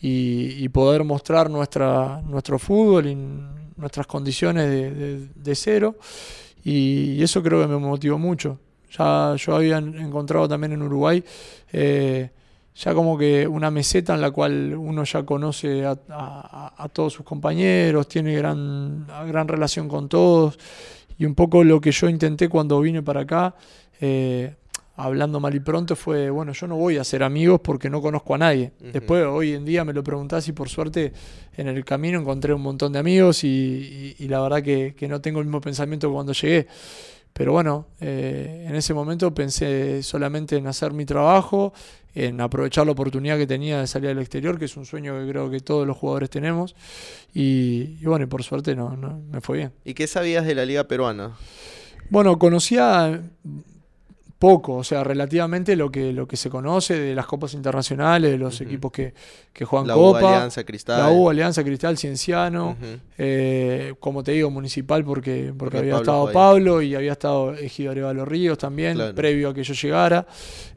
[0.00, 3.14] y, poder mostrar nuestra, nuestro fútbol y
[3.76, 5.96] nuestras condiciones de, cero.
[6.64, 8.58] Y, eso creo que me motivó mucho.
[8.98, 11.24] Ya yo había encontrado también en Uruguay
[11.72, 12.30] eh,
[12.74, 18.08] ya como que una meseta en la cual uno ya conoce a, todos sus compañeros,
[18.08, 20.58] tiene gran, gran relación con todos.
[21.18, 23.54] Y un poco lo que yo intenté cuando vine para acá,
[24.00, 24.54] eh,
[24.96, 28.34] hablando mal y pronto, fue, bueno, yo no voy a ser amigos porque no conozco
[28.34, 28.72] a nadie.
[28.80, 31.12] Después, hoy en día me lo preguntás y por suerte
[31.56, 35.40] en el camino encontré un montón de amigos y, la verdad que, que, no tengo
[35.40, 36.66] el mismo pensamiento que cuando llegué.
[37.32, 41.72] Pero bueno, eh, en ese momento pensé solamente en hacer mi trabajo,
[42.14, 45.30] en aprovechar la oportunidad que tenía de salir al exterior, que es un sueño que
[45.30, 46.74] creo que todos los jugadores tenemos.
[47.32, 49.72] Y, bueno, y por suerte no, no, me fue bien.
[49.84, 51.36] ¿Y qué sabías de la liga peruana?
[52.10, 53.22] Bueno, conocía
[54.42, 58.38] poco, o sea, relativamente lo que, lo que se conoce de las copas internacionales, de
[58.38, 59.14] los equipos que,
[59.52, 60.20] que juegan la Copa.
[60.20, 60.98] U Alianza Cristal.
[60.98, 62.76] La U Alianza Cristal, Cienciano,
[63.18, 68.24] eh, como te digo, Municipal, porque, porque, había estado Pablo y había estado Ejido Arevalo
[68.24, 70.26] Ríos también, previo a que yo llegara.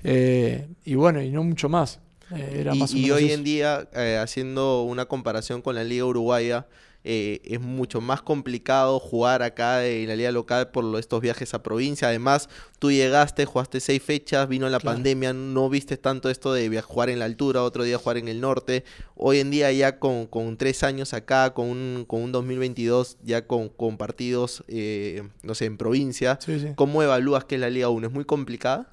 [0.04, 2.00] Eh, y bueno, y no mucho más.
[2.36, 3.90] Eh, era y, más y hoy en día,
[4.22, 6.68] haciendo una comparación con la Liga Uruguaya,
[7.08, 11.62] eh, es mucho más complicado jugar acá en la liga local por estos viajes a
[11.62, 12.08] provincia.
[12.08, 17.12] Además, tú llegaste, jugaste seis fechas, vino la pandemia, no viste tanto esto de jugar
[17.12, 18.86] en la altura, otro día jugar en el norte.
[19.16, 23.70] Hoy en día ya con, tres años acá, con un, con un 2022 ya con,
[23.70, 26.40] con partidos, eh, no sé, en provincia,
[26.76, 28.08] ¿cómo evalúas que es la Liga 1?
[28.08, 28.90] ¿Es muy complicada?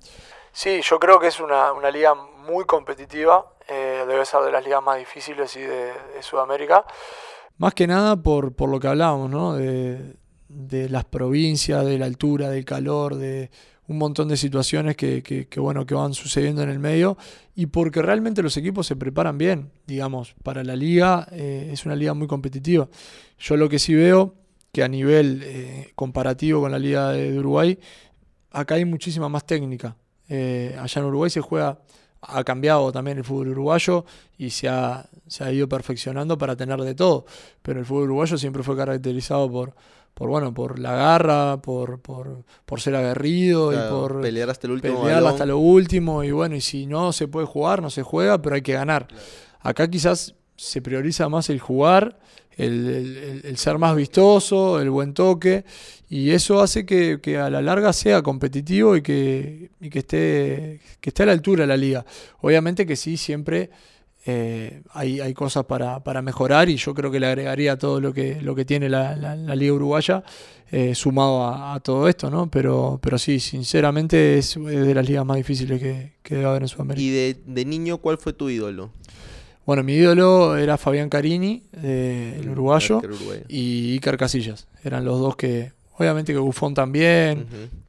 [0.53, 4.83] Sí, yo creo que es una, liga muy competitiva, eh, debe ser de las ligas
[4.83, 6.85] más difíciles y de Sudamérica.
[7.59, 9.55] Más que nada por, por lo que hablábamos, ¿no?
[9.55, 10.17] De,
[10.89, 13.51] las provincias, de la altura, del calor, de
[13.89, 17.17] un montón de situaciones que, que, bueno, que van sucediendo en el medio
[17.55, 21.97] y porque realmente los equipos se preparan bien, digamos, para la liga eh, es una
[21.97, 22.89] liga muy competitiva.
[23.39, 24.35] Yo lo que sí veo
[24.73, 27.79] que a nivel eh, comparativo con la liga de, Uruguay,
[28.51, 29.97] acá hay muchísima más técnica.
[30.29, 31.79] Eh, allá en Uruguay se juega
[32.23, 34.05] ha cambiado también el fútbol uruguayo
[34.39, 37.27] y se ha, se ha ido perfeccionando para tener de todo.
[37.63, 39.75] Pero el fútbol uruguayo siempre fue caracterizado por,
[40.15, 44.75] por bueno, por la garra, por, por, por ser aguerrido y por pelear hasta el
[44.75, 45.03] último.
[45.03, 46.23] Pelear hasta lo último.
[46.23, 49.09] Y bueno, y si no se puede jugar, no se juega, pero hay que ganar.
[49.61, 52.21] Acá quizás se prioriza más el jugar
[52.57, 55.65] el, ser más vistoso, el buen toque,
[56.09, 61.23] y eso hace que, a la larga sea competitivo y que, que, esté, que esté
[61.23, 62.05] a la altura de la liga.
[62.41, 63.71] Obviamente que sí, siempre
[64.27, 68.41] eh, hay, hay, cosas para, mejorar y yo creo que le agregaría todo lo que,
[68.41, 70.23] lo que tiene la, liga uruguaya
[70.71, 72.51] eh, sumado a, todo esto, ¿no?
[72.51, 76.69] Pero, pero sí, sinceramente es, de las ligas más difíciles que, que debe haber en
[76.69, 77.03] Sudamérica.
[77.03, 78.91] ¿Y de, de niño cuál fue tu ídolo?
[79.65, 83.01] Bueno, mi ídolo era Fabián Carini, el uruguayo,
[83.49, 84.67] y Iker Casillas.
[84.83, 87.47] Eran los dos que, obviamente que Buffon también.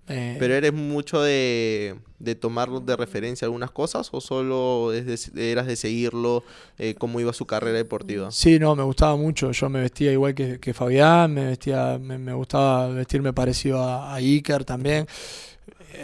[0.10, 5.76] Eh, ¿Pero eres mucho de, de tomar de referencia algunas cosas o solo eras de
[5.78, 6.44] seguirlo,
[6.78, 8.30] eh, cómo iba su carrera deportiva?
[8.32, 9.52] Sí, no, me gustaba mucho.
[9.52, 14.66] Yo me vestía igual que, Fabián, me vestía, me, gustaba vestirme parecido a, a Iker
[14.66, 15.04] también.
[15.04, 15.08] Eh,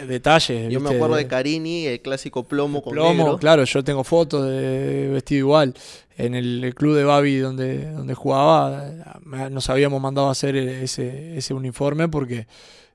[0.06, 0.70] detalles.
[0.72, 5.08] Yo me acuerdo de Carini, el clásico plomo con plomo, claro, yo tengo fotos de
[5.08, 5.74] vestido igual.
[6.16, 8.92] En el club de Babi donde, donde jugaba,
[9.50, 12.46] nos habíamos mandado a hacer ese, ese uniforme porque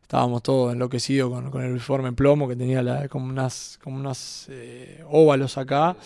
[0.06, 3.97] estábamos todos enloquecidos con, con el uniforme en plomo que tenía la, como unas, como
[3.97, 5.97] unas eh, óvalos acá.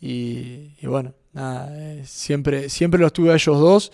[0.00, 3.92] Y, bueno, nada, eh, siempre, siempre los tuve a ellos dos.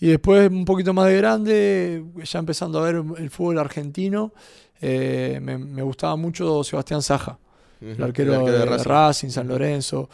[0.00, 4.32] Y después, un poquito más de grande, ya empezando a ver el fútbol argentino,
[4.80, 7.38] eh, me, gustaba mucho Sebastián Saja,
[7.80, 9.30] el, arquero de, Racing.
[9.30, 10.08] San Lorenzo.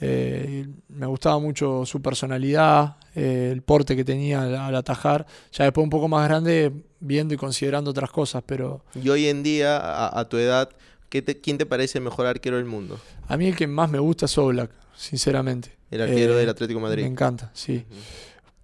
[0.00, 5.26] Eh, me gustaba mucho su personalidad, eh, el porte que tenía al, atajar.
[5.52, 8.84] Ya después un poco más grande, viendo y considerando otras cosas, pero...
[9.00, 9.78] Y hoy en día,
[10.18, 10.68] a, tu edad,
[11.08, 12.98] ¿quién te parece el mejor arquero del mundo?
[13.28, 15.72] A mí el que más me gusta es Oblak, sinceramente.
[15.90, 17.04] El arquero del Atlético Madrid.
[17.04, 17.84] Me encanta, sí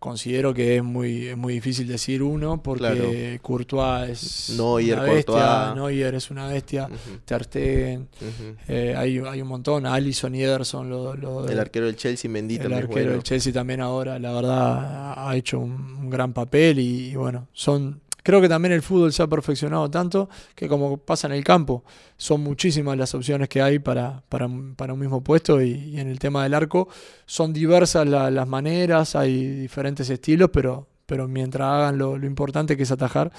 [0.01, 5.75] considero que es muy, es muy difícil decir uno porque Courtois es Neuer, una bestia,
[5.75, 6.89] Neuer es una bestia,
[7.27, 8.09] Ter Stegen,
[8.67, 10.89] eh, hay, hay, un montón, Alisson y Ederson.
[10.89, 15.37] Lo, el arquero del Chelsea, Mendy El arquero del Chelsea también ahora, la verdad, ha
[15.37, 19.91] hecho un, gran papel y bueno, son Creo que también el fútbol se ha perfeccionado
[19.91, 21.85] tanto que como pasa en el campo,
[22.17, 26.43] son muchísimas las opciones que hay para, para, un mismo puesto y, en el tema
[26.43, 26.89] del arco
[27.27, 32.91] son diversas las maneras, hay diferentes estilos, pero, pero mientras hagan lo, importante que es
[32.91, 33.33] atajar,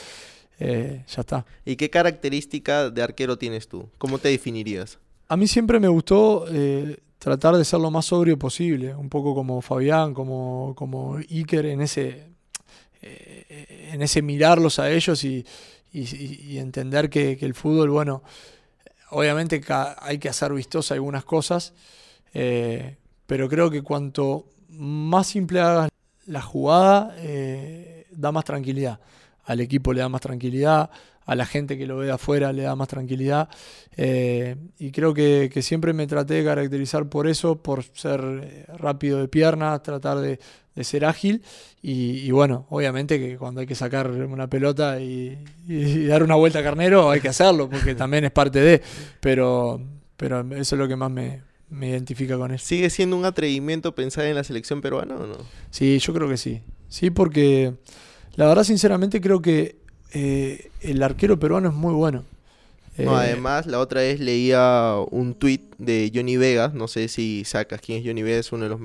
[0.60, 1.46] eh, ya está.
[1.66, 3.90] ¿Y qué característica de arquero tienes tú?
[3.98, 5.00] ¿Cómo te definirías?
[5.28, 6.46] A mí siempre me gustó...
[6.50, 11.68] Eh, tratar de ser lo más sobrio posible, un poco como Fabián, como, como Iker
[11.68, 12.32] en ese,
[13.04, 15.46] eh, en ese mirarlos a ellos y,
[15.94, 18.24] entender que, el fútbol, bueno,
[19.10, 19.62] obviamente
[20.00, 21.74] hay que hacer vistosa algunas cosas,
[22.34, 25.90] eh, pero creo que cuanto más simple hagas
[26.26, 29.00] la jugada, eh, da más tranquilidad.
[29.44, 30.90] Al equipo le da más tranquilidad,
[31.26, 33.50] a la gente que lo ve de afuera le da más tranquilidad.
[33.98, 39.28] Eh, y creo que, siempre me traté de caracterizar por eso, por ser rápido de
[39.28, 40.40] piernas, tratar de,
[40.82, 41.44] ser ágil.
[41.82, 45.38] Y, bueno, obviamente que cuando hay que sacar una pelota y,
[46.08, 48.82] dar una vuelta a carnero, hay que hacerlo, porque también es parte de.
[49.20, 49.82] Pero,
[50.18, 52.60] pero eso es lo que más me, me identifica con él.
[52.60, 55.38] ¿Sigue siendo un atrevimiento pensar en la selección peruana o no?
[55.72, 56.62] Sí, yo creo que sí.
[56.88, 57.74] Sí, porque
[58.36, 59.78] la verdad, sinceramente, creo que
[60.14, 62.24] eh, el arquero peruano es muy bueno.
[62.98, 67.44] No, eh, además, la otra vez leía un tweet de Johnny Vega, no sé si
[67.46, 68.80] sacas quién es Johnny Vega, es uno de los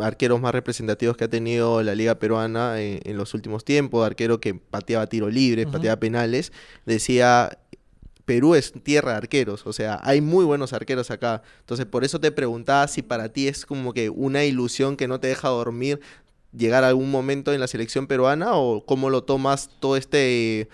[0.00, 4.54] arqueros más representativos que ha tenido la liga peruana en, los últimos tiempos, arquero que
[4.54, 6.52] pateaba tiro libre, pateaba penales,
[6.86, 7.58] decía,
[8.24, 11.42] Perú es tierra de arqueros, o sea, hay muy buenos arqueros acá.
[11.60, 15.20] Entonces, por eso te preguntaba si para ti es como que una ilusión que no
[15.20, 16.00] te deja dormir
[16.56, 20.68] llegar a algún momento en la selección peruana o cómo lo tomas todo este,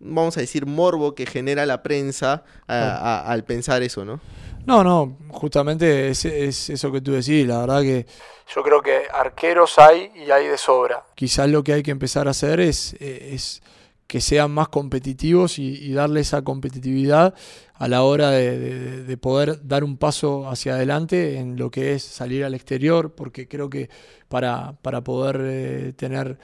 [0.00, 4.20] vamos a decir, morbo que genera la prensa al pensar eso, ¿no?
[4.66, 8.06] No, no, justamente es, eso que tú decís, la verdad que
[8.54, 11.04] yo creo que arqueros hay y hay de sobra.
[11.14, 13.62] Quizás lo que hay que empezar a hacer es, es
[14.08, 17.34] que sean más competitivos y, darle esa competitividad
[17.74, 22.42] a la hora de, poder dar un paso hacia adelante en lo que es salir
[22.44, 23.90] al exterior, porque creo que
[24.28, 26.38] para, para poder eh, tener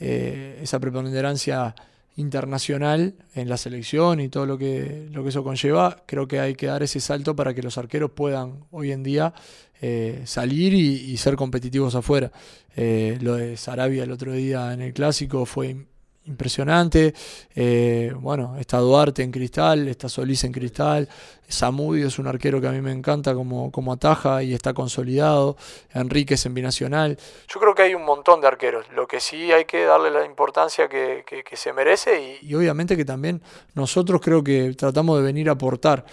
[0.00, 1.74] eh, esa preponderancia
[2.16, 6.54] internacional en la selección y todo lo que, lo que eso conlleva, creo que hay
[6.54, 9.34] que dar ese salto para que los arqueros puedan hoy en día
[9.80, 12.30] eh, salir y, ser competitivos afuera.
[12.76, 15.86] lo de Sarabia el otro día en el clásico fue
[16.26, 17.14] impresionante.
[17.54, 21.08] Eh, bueno, está Duarte en cristal, está Solís en cristal.
[21.48, 25.56] Samudio es un arquero que a mí me encanta como, como ataja y está consolidado.
[25.92, 27.18] Enríquez en binacional.
[27.48, 28.86] Yo creo que hay un montón de arqueros.
[28.94, 33.04] Lo que sí hay que darle la importancia que, se merece y, y obviamente que
[33.04, 33.42] también
[33.74, 36.04] nosotros creo que tratamos de venir a aportar.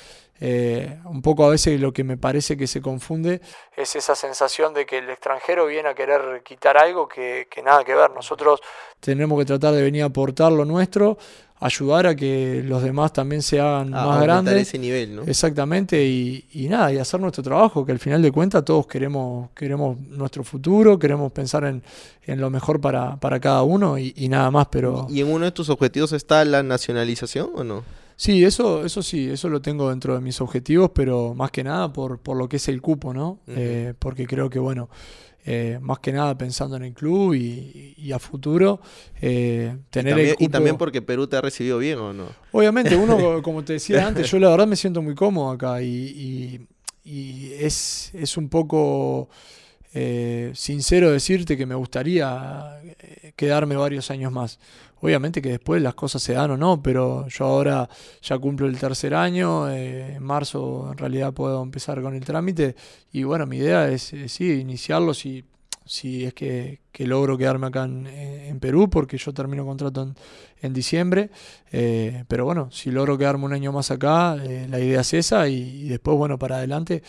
[0.41, 3.41] Eh, un poco a veces lo que me parece que se confunde
[3.75, 7.93] es esa sensación de que el extranjero viene a querer quitar algo que, nada que
[7.93, 8.11] ver.
[8.11, 8.61] Nosotros
[8.99, 11.17] tenemos que tratar de venir a aportar lo nuestro,
[11.59, 14.55] ayudar a que los demás también se hagan más grandes.
[14.55, 15.23] ese nivel, ¿no?
[15.23, 19.99] Exactamente, y, nada, y hacer nuestro trabajo, que al final de cuentas todos queremos, queremos
[19.99, 21.83] nuestro futuro, queremos pensar en,
[22.25, 25.07] lo mejor para, cada uno y, y, nada más, pero...
[25.09, 27.83] ¿Y en uno de tus objetivos está la nacionalización o no?
[28.19, 31.93] Sí, eso, eso sí, eso lo tengo dentro de mis objetivos, pero más que nada
[31.93, 33.39] por, por lo que es el cupo, ¿no?
[33.47, 34.89] Eh, porque creo que, bueno,
[35.45, 38.81] eh, más que nada pensando en el club y, a futuro,
[39.21, 40.43] eh, tener y también, el cupo...
[40.43, 42.25] Y también porque Perú te ha recibido bien, ¿o no?
[42.51, 46.67] Obviamente, uno, como te decía antes, yo la verdad me siento muy cómodo acá y,
[47.05, 49.29] y es, es un poco...
[50.53, 52.81] sincero decirte que me gustaría
[53.37, 54.59] quedarme varios años más.
[55.01, 57.89] Obviamente que después las cosas se dan o no, pero yo ahora
[58.21, 62.75] ya cumplo el tercer año, eh, en marzo en realidad puedo empezar con el trámite
[63.11, 65.45] y bueno, mi idea es, sí, iniciarlo si,
[65.85, 70.13] si es que, logro quedarme acá en, Perú, porque yo termino contrato
[70.61, 71.29] en, diciembre,
[71.71, 75.47] eh, pero bueno, si logro quedarme un año más acá, eh, la idea es esa
[75.47, 77.03] y, después, bueno, para adelante,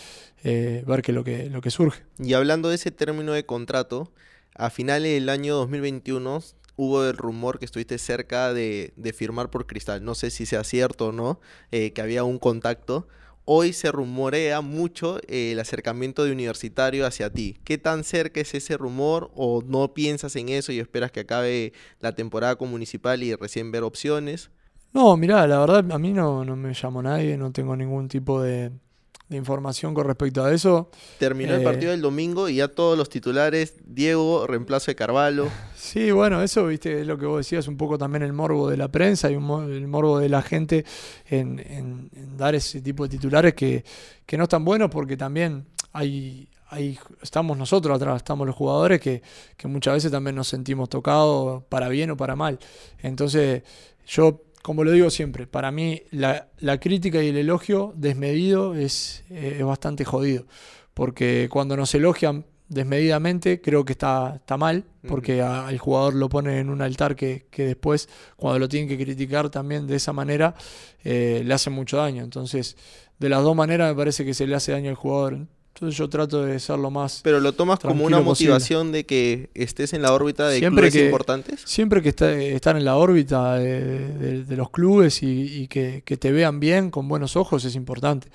[0.44, 2.05] ver qué lo que, lo que surge.
[2.20, 4.12] Y hablando de ese término de contrato,
[4.55, 6.40] a finales del año 2021
[6.76, 10.04] hubo el rumor que estuviste cerca de, firmar por Cristal.
[10.04, 13.09] No sé si sea cierto o no, eh, que había un contacto.
[13.44, 17.59] Hoy se rumorea mucho eh, el acercamiento de universitario hacia ti.
[17.64, 21.72] ¿Qué tan cerca es ese rumor o no piensas en eso y esperas que acabe
[21.98, 24.50] la temporada con Municipal y recién ver opciones?
[24.92, 28.42] No, mira, la verdad a mí no, no me llamó nadie, no tengo ningún tipo
[28.42, 28.72] de,
[29.31, 30.90] de información con respecto a eso.
[31.19, 35.49] Terminó el partido eh, del domingo y ya todos los titulares, Diego, reemplazo de Carvalho.
[35.81, 38.77] Sí, bueno, eso viste es lo que vos decías, un poco también el morbo de
[38.77, 40.85] la prensa y el morbo de la gente
[41.29, 43.83] en, dar ese tipo de titulares que,
[44.37, 49.23] no están buenos porque también hay, hay, estamos nosotros atrás, estamos los jugadores que,
[49.57, 52.59] que muchas veces también nos sentimos tocados para bien o para mal.
[53.02, 53.63] Entonces,
[54.07, 56.48] yo como lo digo siempre, para mí la,
[56.81, 60.46] crítica y el elogio desmedido es, eh, bastante jodido.
[60.94, 66.58] Porque cuando nos elogian desmedidamente, creo que está, está mal, porque al jugador lo pone
[66.58, 70.54] en un altar que, después, cuando lo tienen que criticar también de esa manera,
[71.04, 72.23] eh, le hace mucho daño.
[72.23, 72.77] Entonces,
[73.19, 75.46] de las dos maneras me parece que se le hace daño al jugador.
[75.75, 77.21] Entonces yo trato de ser lo más...
[77.23, 81.62] Pero lo tomas como una motivación de que estés en la órbita de clubes importantes.
[81.64, 86.90] Siempre que está, estar en la órbita de, los clubes y, que, te vean bien,
[86.90, 88.29] con buenos ojos, es importante.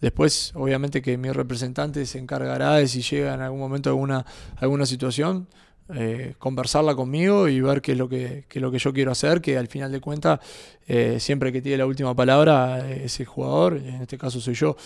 [0.00, 4.24] Después, obviamente que mi representante se encargará de si llega en algún momento alguna,
[4.56, 5.46] alguna situación,
[5.94, 9.56] eh, conversarla conmigo y ver qué es lo que, lo que yo quiero hacer, que
[9.56, 10.38] al final de cuentas,
[10.86, 14.54] eh, siempre que tiene la última palabra eh, es el jugador, en este caso soy
[14.54, 14.76] yo.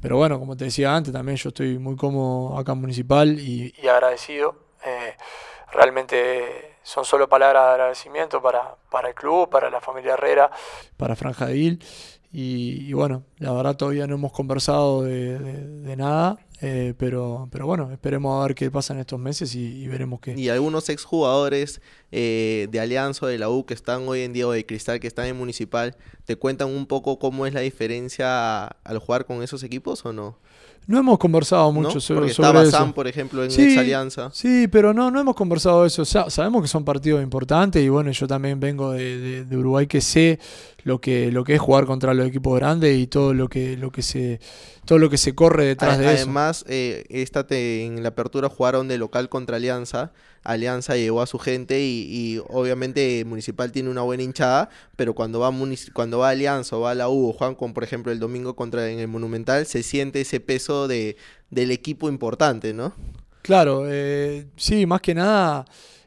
[0.00, 3.72] pero bueno, como te decía antes, también yo estoy muy cómodo acá en Municipal y,
[3.88, 4.56] agradecido.
[5.72, 10.50] realmente son solo palabras de agradecimiento para, para el club, para la familia Herrera,
[10.96, 11.84] para Franja de Vil.
[12.34, 16.38] Y, bueno, la verdad todavía no hemos conversado de nada.
[16.64, 20.38] Eh, pero, pero bueno, esperemos a ver qué pasa en estos meses y, veremos qué.
[20.38, 21.82] Y algunos exjugadores
[22.12, 25.00] eh, de Alianza o de la U que están hoy en día o de Cristal
[25.00, 25.96] que están en Municipal,
[26.26, 30.36] ¿te cuentan un poco cómo es la diferencia al jugar con esos equipos o no?
[30.86, 34.30] No hemos conversado mucho sobre, Porque estaba Sam, por ejemplo, en esa Alianza.
[34.32, 36.04] Sí, pero no, no hemos conversado eso.
[36.04, 40.40] sabemos que son partidos importantes y bueno, yo también vengo de, Uruguay que sé
[40.82, 43.92] lo que, lo que es jugar contra los equipos grandes y todo lo que, lo
[43.92, 44.40] que se
[44.84, 46.24] todo lo que se corre detrás de eso.
[46.24, 50.12] Además, eh, en la apertura jugaron de local contra Alianza.
[50.42, 52.01] Alianza llevó a su gente y,
[52.48, 55.52] obviamente Municipal tiene una buena hinchada, pero cuando va
[55.92, 58.54] cuando va Alianza o va a la U o Juan con por ejemplo el domingo
[58.54, 61.16] contra en el Monumental, se siente ese peso de,
[61.50, 62.92] del equipo importante, ¿no?
[63.42, 65.64] Claro, eh, sí, más que nada,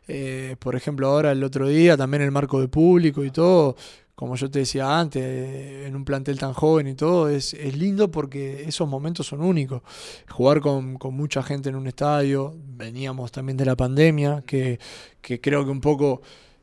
[0.08, 3.76] eh, por ejemplo ahora el otro día también el marco de público y todo,
[4.16, 8.10] como yo te decía antes, en un plantel tan joven y todo, es, es lindo
[8.10, 9.82] porque esos momentos son únicos.
[10.30, 14.80] Jugar con, con, mucha gente en un estadio, veníamos también de la pandemia, que,
[15.22, 16.22] que creo que un poco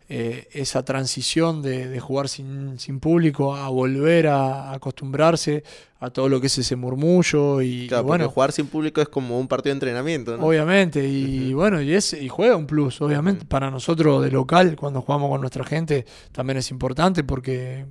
[0.08, 5.64] eh, esa transición de, jugar sin, público a volver a, acostumbrarse
[6.00, 8.28] a todo lo que es ese murmullo y, bueno.
[8.28, 12.28] jugar sin público es como un partido de entrenamiento obviamente y bueno y es y
[12.28, 13.44] juega un plus obviamente.
[13.46, 17.86] Para nosotros de local cuando jugamos con nuestra gente también es importante porque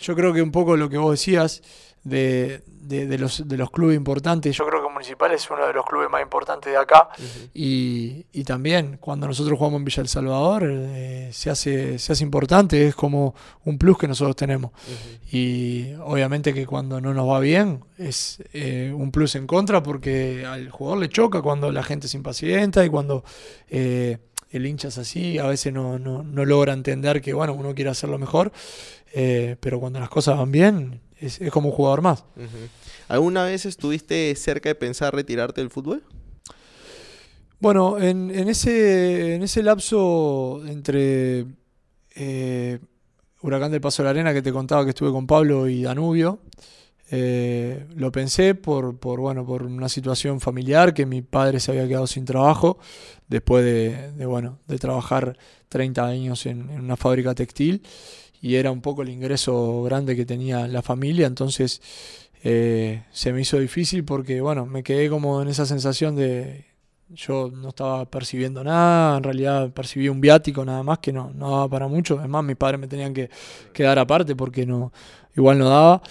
[0.00, 1.62] yo creo que un poco lo que vos decías
[2.02, 4.56] de, de, los, de los clubes importantes.
[4.56, 7.08] Yo creo que Municipal es uno de los clubes más importantes de acá.
[7.54, 12.24] y, y, también cuando nosotros jugamos en Villa El Salvador eh, se, hace, se hace
[12.24, 13.34] importante, es como
[13.64, 14.72] un plus que nosotros tenemos.
[15.30, 20.44] Y obviamente que cuando no nos va bien es eh, un plus en contra porque
[20.46, 23.24] al jugador le choca cuando la gente se impacienta y cuando...
[23.68, 24.18] Eh,
[24.50, 27.90] el hincha es así, a veces no, no, no, logra entender que bueno, uno quiere
[27.90, 28.52] hacerlo mejor,
[29.12, 32.24] pero cuando las cosas van bien, es, como un jugador más.
[33.08, 36.02] ¿Alguna vez estuviste cerca de pensar retirarte del fútbol?
[37.60, 41.44] Bueno, en, ese, en ese lapso entre
[42.14, 42.78] eh,
[43.42, 46.40] Huracán del Paso de la Arena que te contaba que estuve con Pablo y Danubio,
[47.10, 51.88] eh, lo pensé por, por, bueno, por una situación familiar, que mi padre se había
[51.88, 52.78] quedado sin trabajo
[53.26, 55.36] después de, bueno, de trabajar
[55.68, 57.82] 30 años en, una fábrica textil
[58.40, 61.82] y era un poco el ingreso grande que tenía la familia, entonces
[62.44, 66.70] eh, se me hizo difícil porque, bueno, me quedé como en esa sensación de
[67.12, 71.50] yo no estaba percibiendo nada, en realidad percibí un viático nada más que no, no
[71.50, 73.28] daba para mucho, además mis padres me tenían que,
[73.72, 74.92] quedar aparte porque no,
[75.36, 76.02] igual no daba,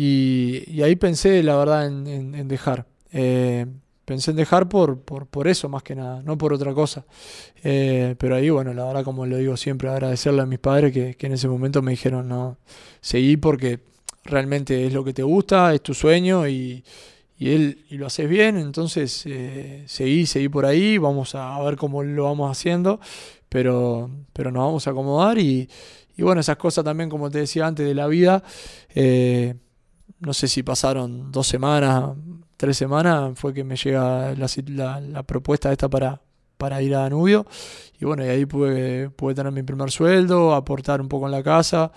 [0.00, 2.86] y, ahí pensé la verdad en, dejar.
[3.12, 3.66] Eh,
[4.04, 7.04] pensé en dejar por, por, por, eso más que nada, no por otra cosa.
[7.64, 11.16] Eh, pero ahí, bueno, la verdad, como lo digo siempre, agradecerle a mis padres que,
[11.16, 12.58] que, en ese momento me dijeron, no,
[13.00, 13.80] seguí porque
[14.22, 16.84] realmente es lo que te gusta, es tu sueño y,
[17.36, 21.76] y él y lo haces bien, entonces eh, seguí, seguí por ahí, vamos a, ver
[21.76, 23.00] cómo lo vamos haciendo,
[23.48, 25.68] pero, pero nos vamos a acomodar y,
[26.16, 28.44] y bueno, esas cosas también, como te decía antes, de la vida,
[28.94, 29.56] eh,
[30.20, 32.10] no sé si pasaron dos semanas,
[32.56, 36.20] tres semanas fue que me llega la, la, propuesta esta para,
[36.56, 37.46] para ir a Danubio.
[38.00, 41.42] Y bueno, y ahí pude, pude tener mi primer sueldo, aportar un poco en la
[41.42, 41.92] casa.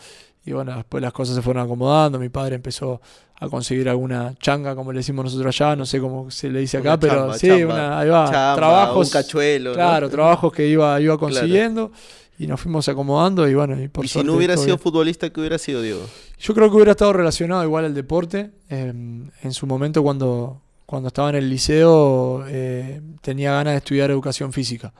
[0.45, 2.17] Y bueno, después las cosas se fueron acomodando.
[2.19, 3.01] Mi padre empezó
[3.41, 6.77] a conseguir alguna changa, como le decimos nosotros allá, no sé cómo se le dice
[6.77, 9.07] acá, pero sí, Una, ahí va, trabajos.
[9.07, 9.73] Un cachuelo.
[9.73, 11.91] Claro, trabajos que iba, iba consiguiendo.
[12.37, 15.39] Y nos fuimos acomodando y bueno, y por ¿Y si no hubiera sido futbolista, ¿qué
[15.39, 16.01] hubiera sido Diego?
[16.41, 18.49] Yo creo que hubiera estado relacionado igual al deporte.
[18.67, 24.09] Em, en su momento cuando, cuando estaba en el liceo eh, tenía ganas de estudiar
[24.09, 24.91] educación física.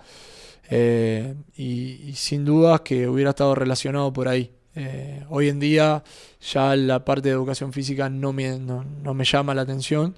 [0.70, 4.52] Eh, y, sin dudas que hubiera estado relacionado por ahí.
[4.76, 6.04] Eh, hoy en día
[6.40, 8.86] ya la parte de educación física no me, no,
[9.16, 10.14] me llama la atención.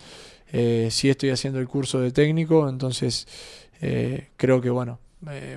[0.51, 3.28] sí estoy haciendo el curso de técnico, entonces
[4.38, 4.99] creo que bueno,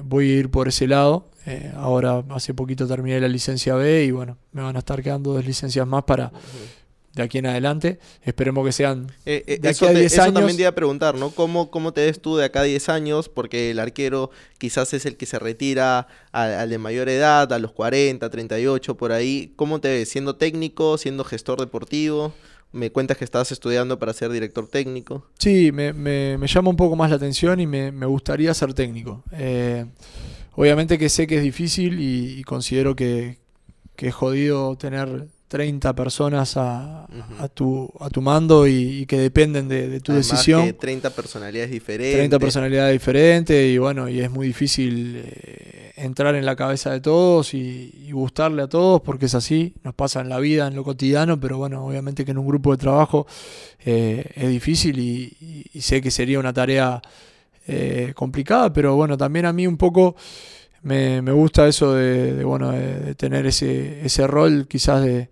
[0.04, 1.28] voy a ir por ese lado.
[1.46, 5.32] Eh, ahora hace poquito terminé la licencia B y bueno, me van a estar quedando
[5.32, 6.32] dos licencias más para
[7.14, 7.98] de aquí en adelante.
[8.24, 10.34] Esperemos que sean Eh, eh, de aquí eso a te- 10 eso años.
[10.34, 11.30] también te iba a preguntar, ¿no?
[11.30, 13.28] ¿Cómo, ¿Cómo te ves tú de acá a 10 años?
[13.30, 17.58] Porque el arquero quizás es el que se retira al, al de mayor edad, a
[17.58, 19.52] los 40, 38, por ahí.
[19.56, 20.08] ¿Cómo te ves?
[20.10, 20.98] ¿Siendo técnico?
[20.98, 22.34] ¿Siendo gestor deportivo?
[22.72, 25.24] Me cuentas que estabas estudiando para ser director técnico.
[25.38, 28.74] Sí, me, me- me llama un poco más la atención y me, me gustaría ser
[28.74, 29.22] técnico.
[29.32, 29.86] Eh,
[30.56, 33.38] obviamente que sé que es difícil y, y considero que,
[33.94, 37.06] que es jodido tener 30 personas a,
[37.38, 40.64] a tu, a tu mando y, y que dependen de, de tu Además decisión.
[40.66, 42.16] que 30 personalidades diferentes.
[42.16, 47.00] 30 personalidades diferentes y bueno, y es muy difícil eh, entrar en la cabeza de
[47.00, 50.74] todos y, y gustarle a todos porque es así, nos pasa en la vida, en
[50.74, 53.28] lo cotidiano, pero bueno, obviamente que en un grupo de trabajo
[53.84, 57.00] eh, es difícil y, y- y sé que sería una tarea
[57.66, 60.16] eh, complicada, pero bueno, también a mí un poco
[60.82, 65.30] me, me gusta eso de, bueno, de, tener ese, ese rol quizás de,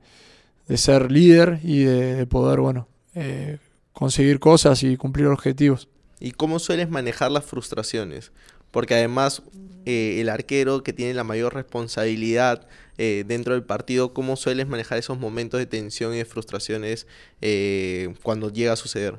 [0.66, 3.58] de ser líder y de, de poder, bueno, eh,
[3.92, 5.88] conseguir cosas y cumplir objetivos.
[6.20, 8.32] ¿Y cómo sueles manejar las frustraciones?
[8.70, 9.42] Porque además
[9.86, 12.66] eh, el arquero que tiene la mayor responsabilidad
[12.96, 17.06] eh, dentro del partido, ¿cómo sueles manejar esos momentos de tensión y de frustraciones
[17.42, 19.18] eh, cuando llega a suceder?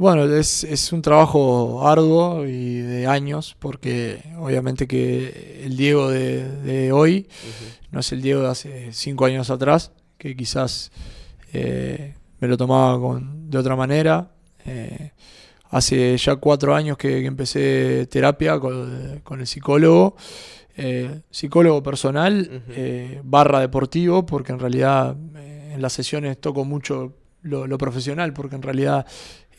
[0.00, 6.48] Bueno, es, es un trabajo arduo y de años, porque obviamente que el Diego de,
[6.62, 7.28] de hoy
[7.90, 10.90] no es el Diego de hace cinco años atrás, que quizás
[11.52, 14.30] eh, me lo tomaba con, de otra manera.
[14.64, 15.10] Eh,
[15.68, 20.16] hace ya cuatro años que, que empecé terapia con, con el psicólogo,
[20.78, 22.62] eh, psicólogo personal,
[23.22, 28.62] barra deportivo, porque en realidad en las sesiones toco mucho lo, lo profesional, porque en
[28.62, 29.06] realidad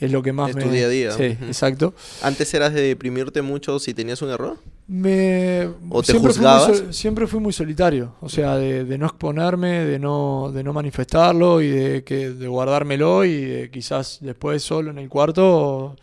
[0.02, 0.64] es lo que más Es me...
[0.64, 1.12] tu día a día.
[1.12, 1.94] Sí, exacto.
[2.22, 4.58] ¿Antes eras de deprimirte mucho si tenías un error?
[4.88, 6.78] Me, ¿O te siempre, fui muy, juzgabas?
[6.78, 10.74] sol- siempre fui muy solitario, o sea, de, de no exponerme, de no, de no
[10.74, 15.96] manifestarlo y de, que, de guardármelo y de quizás después solo en el cuarto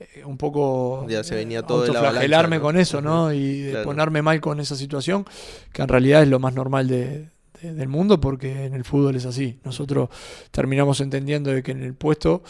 [0.00, 2.60] eh, un poco Ya se venía todo de la ¿no?
[2.60, 3.32] con eso, ¿no?
[3.32, 3.84] Y de claro.
[3.84, 5.24] ponerme mal con esa situación,
[5.72, 7.28] que en realidad es lo más normal de-
[7.62, 9.60] del mundo porque en el fútbol es así.
[9.62, 10.08] Nosotros
[10.50, 12.42] terminamos entendiendo de que en el puesto...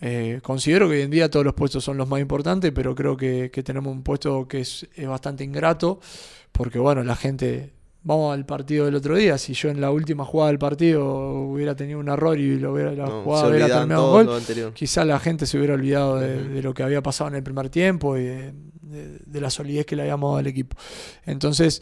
[0.00, 3.16] Eh, considero que hoy en día todos los puestos son los más importantes, pero creo
[3.16, 6.00] que, que tenemos un puesto que es, es bastante ingrato,
[6.52, 7.72] porque bueno, la gente,
[8.02, 11.06] vamos al partido del otro día, si yo en la última jugada del partido
[11.44, 14.26] hubiera tenido un error y lo hubiera, la No, jugada hubiera terminado todo gol,
[14.74, 18.18] quizá la gente se hubiera olvidado de, lo que había pasado en el primer tiempo
[18.18, 20.76] y de, de- de la solidez que le habíamos dado al equipo.
[21.24, 21.80] Entonces,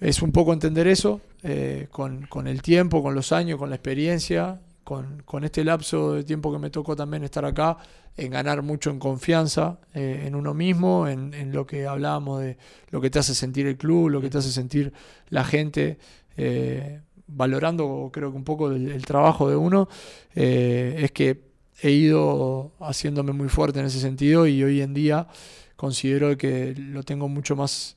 [0.00, 3.76] es un poco entender eso eh, con, con el tiempo, con los años, con la
[3.76, 7.78] experiencia, con, con este lapso de tiempo que me tocó también estar acá,
[8.16, 12.58] en ganar mucho en confianza eh, en uno mismo, en, en lo que hablábamos de
[12.90, 14.92] lo que te hace sentir el club, lo que te hace sentir
[15.30, 15.98] la gente.
[16.36, 19.88] eh, valorando creo que un poco el, trabajo de uno,
[20.34, 21.42] eh, es que
[21.82, 25.26] he ido haciéndome muy fuerte en ese sentido y hoy en día
[25.76, 27.96] considero que lo tengo mucho más,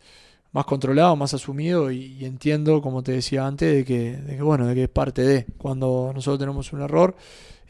[0.58, 4.42] más controlado, más asumido y, y entiendo, como te decía antes, de que, de que,
[4.42, 5.46] bueno, de que es parte de.
[5.58, 7.16] Cuando nosotros tenemos un error,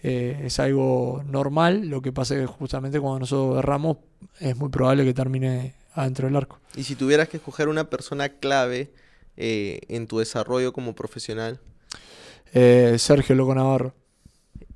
[0.04, 1.88] eh, es algo normal.
[1.90, 3.98] Lo que pasa es que justamente cuando nosotros erramos,
[4.40, 6.60] es muy probable que termine adentro del arco.
[6.76, 8.90] Y si tuvieras que escoger una persona clave
[9.36, 11.60] eh, en tu desarrollo como profesional,
[12.54, 13.94] Eh, Sergio Loco Navarro.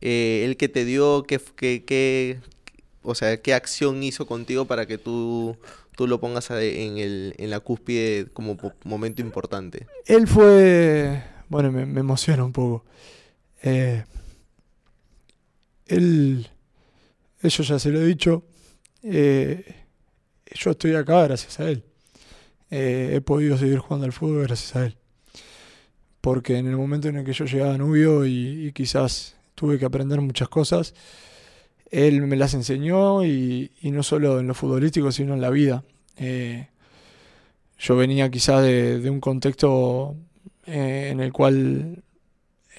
[0.01, 2.39] el que te dio, qué, f- qué, qué-
[3.03, 5.55] o sea, qué acción hizo contigo para que tú,
[6.01, 9.85] tú lo pongas en, el, en la cúspide como momento importante.
[10.07, 11.21] Él fue.
[11.47, 12.83] Bueno, me, me emociona un poco.
[13.61, 14.03] Eh,
[15.85, 16.47] él.
[17.39, 18.43] Eso ya se lo he dicho.
[19.03, 19.75] eh,
[20.55, 21.83] yo estoy acá gracias a él.
[22.71, 24.97] Eh, he podido seguir jugando al fútbol gracias a él.
[26.19, 29.77] Porque en el momento en el que yo llegué a Danubio y, y quizás tuve
[29.77, 30.95] que aprender muchas cosas,
[31.91, 35.83] él me las enseñó y, no solo en lo futbolístico, sino en la vida.
[36.17, 36.67] Eh,
[37.77, 40.15] yo venía quizás de, un contexto
[40.65, 42.03] eh, en el cual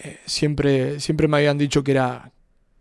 [0.03, 2.33] eh, siempre, siempre me habían dicho que era,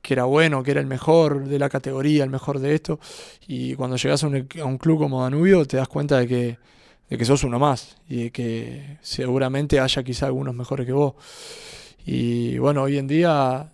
[0.02, 3.00] que era bueno, que era el mejor de la categoría, el mejor de esto.
[3.48, 6.58] Y cuando llegas a un, a un club como Danubio te das cuenta de que,
[7.10, 11.16] de que sos uno más y de que seguramente haya quizá algunos mejores que vos.
[12.06, 13.70] Y bueno, hoy en día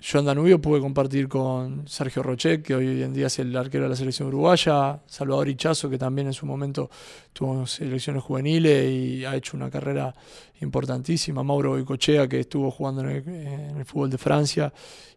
[0.00, 3.84] yo en Danubio pude compartir con Sergio Rochet, que hoy en día es el arquero
[3.84, 6.88] de la selección uruguaya, Salvador Hichazo, que también en su momento
[7.32, 10.14] tuvo selecciones juveniles y ha hecho una carrera
[10.60, 14.72] importantísima, Mauro Boicochea, que estuvo jugando en el, en el fútbol de Francia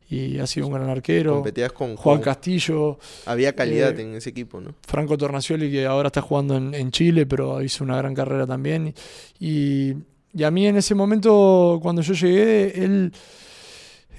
[0.10, 4.32] y ha sido un gran arquero, Competías con Juan Castillo, Había calidad eh, en ese
[4.32, 4.76] equipo, ¿no?
[4.86, 8.94] Franco Tornacioli, que ahora está jugando en, en Chile, pero hizo una gran carrera también.
[9.40, 9.94] Y,
[10.34, 13.14] y a mí en ese momento, cuando yo llegué, él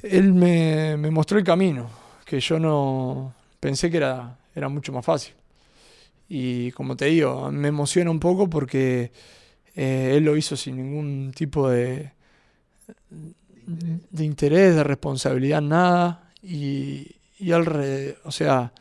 [0.03, 1.89] Él me, me mostró el camino,
[2.25, 5.35] que yo no pensé que era, era mucho más fácil.
[6.29, 9.13] Y como te digo, me emociona un poco porque
[9.77, 12.11] eh, él lo hizo sin ningún tipo de,
[13.67, 16.31] de interés, de responsabilidad, nada.
[16.43, 17.07] Y,
[17.39, 18.73] y al re- o sea,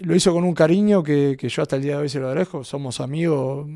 [0.00, 2.28] lo hizo con un cariño que, que yo hasta el día de hoy se lo
[2.28, 2.64] agradezco.
[2.64, 3.66] Somos amigos,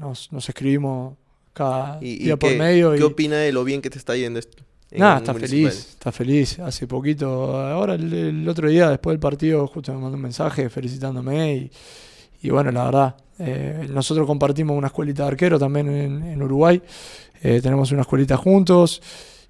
[0.00, 1.14] nos, nos escribimos
[1.52, 2.92] cada ¿Y, y día por qué, medio.
[2.92, 4.62] qué y, opina de lo bien que te está yendo esto?
[4.94, 6.58] Nada, está feliz, está feliz.
[6.60, 10.70] Hace poquito, ahora el, el otro día, después del partido, justo me mandó un mensaje
[10.70, 11.70] felicitándome y,
[12.42, 16.80] y bueno, la verdad, eh, nosotros compartimos una escuelita de arquero también en, en Uruguay,
[17.42, 19.02] eh, tenemos una escuelita juntos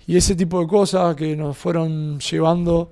[0.07, 2.91] y ese tipo de cosas que nos fueron llevando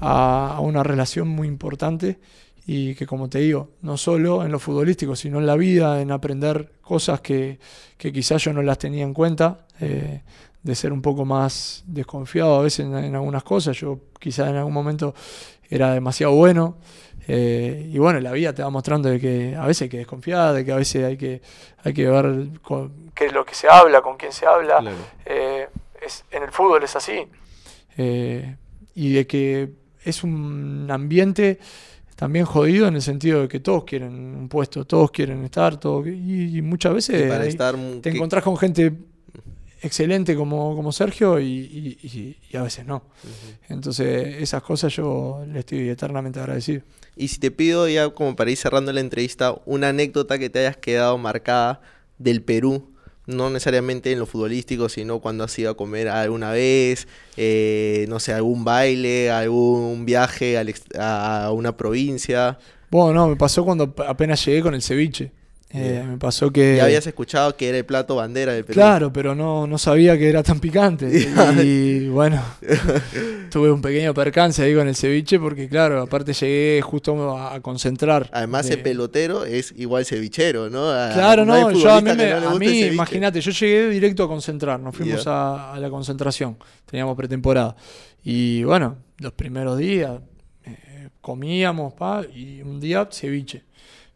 [0.00, 2.18] a, a una relación muy importante
[2.66, 6.12] y que como te digo, no solo en lo futbolístico, sino en la vida, en
[6.12, 7.58] aprender cosas que,
[7.98, 9.66] que quizás yo no las tenía en cuenta.
[9.80, 10.22] eh,
[10.62, 13.76] de ser un poco más desconfiado a veces en, en algunas cosas.
[13.76, 15.14] Yo quizás en algún momento
[15.68, 16.76] era demasiado bueno.
[17.28, 20.54] eh, y bueno, la vida te va mostrando de que a veces hay que desconfiar,
[20.54, 21.40] de que a veces hay que,
[21.84, 24.78] hay que ver con qué es lo que se habla, con quién se habla.
[24.80, 24.96] Claro.
[25.26, 25.68] Eh,
[26.04, 27.24] es, en el fútbol es así.
[27.96, 28.56] Eh,
[28.94, 29.70] y de que
[30.04, 31.58] es un ambiente
[32.16, 36.06] también jodido en el sentido de que todos quieren un puesto, todos quieren estar, todo,
[36.06, 37.76] y, y muchas veces Y para hay- estar...
[37.76, 38.92] mu- te que- encontrás con gente
[39.82, 43.02] excelente como, como Sergio y, y- y- y a veces no.
[43.68, 46.82] Entonces, esas cosas yo le estoy eternamente agradecido.
[47.16, 50.60] Y si te pido ya como para ir cerrando la entrevista, una anécdota que te
[50.60, 51.80] hayas quedado marcada
[52.18, 52.88] del Perú,
[53.26, 57.06] no necesariamente en lo futbolístico, sino cuando has ido a comer alguna vez,
[57.36, 60.56] eh, no sé, algún baile, algún viaje
[60.98, 62.58] a una provincia.
[62.90, 65.30] Bueno, no, me pasó cuando apenas llegué con el ceviche.
[65.74, 66.10] Eh, Bien.
[66.10, 66.76] me pasó que...
[66.76, 68.74] Ya habías escuchado que era el plato bandera del Perú.
[68.74, 71.08] Claro, pero no, no sabía que era tan picante.
[71.62, 72.42] Y bueno,
[73.50, 78.28] tuve un pequeño percance ahí con el ceviche porque, claro, aparte llegué justo a, concentrar.
[78.32, 80.90] Además, de- el pelotero es igual cevichero, ¿no?
[80.90, 84.28] A- Claro, no, yo a mí, me- no a mí, imagínate, yo llegué directo a
[84.28, 87.74] concentrar, nos fuimos a, a la concentración, teníamos pretemporada.
[88.24, 90.12] Y bueno, los primeros días
[90.64, 93.64] eh, comíamos, pa, y un día ceviche.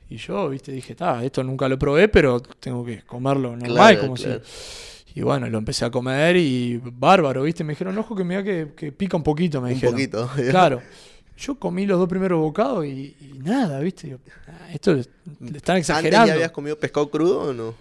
[0.09, 4.01] Y yo, viste, dije, está, esto nunca lo probé, pero tengo que comerlo normal, Claro,
[4.03, 4.41] como claro.
[4.45, 5.19] si.
[5.19, 8.73] Y bueno, lo empecé a comer y bárbaro, viste, me dijeron, ojo que mira que,
[8.77, 9.95] que pica un poquito, me Un dijeron.
[9.95, 10.31] poquito.
[10.51, 10.81] Claro.
[11.39, 14.09] Yo comí los dos primeros bocados y, y nada, viste.
[14.09, 14.17] Yo,
[14.49, 16.33] "Ah, esto le están ¿Antes ya exagerando.
[16.33, 17.75] habías comido pescado crudo o no?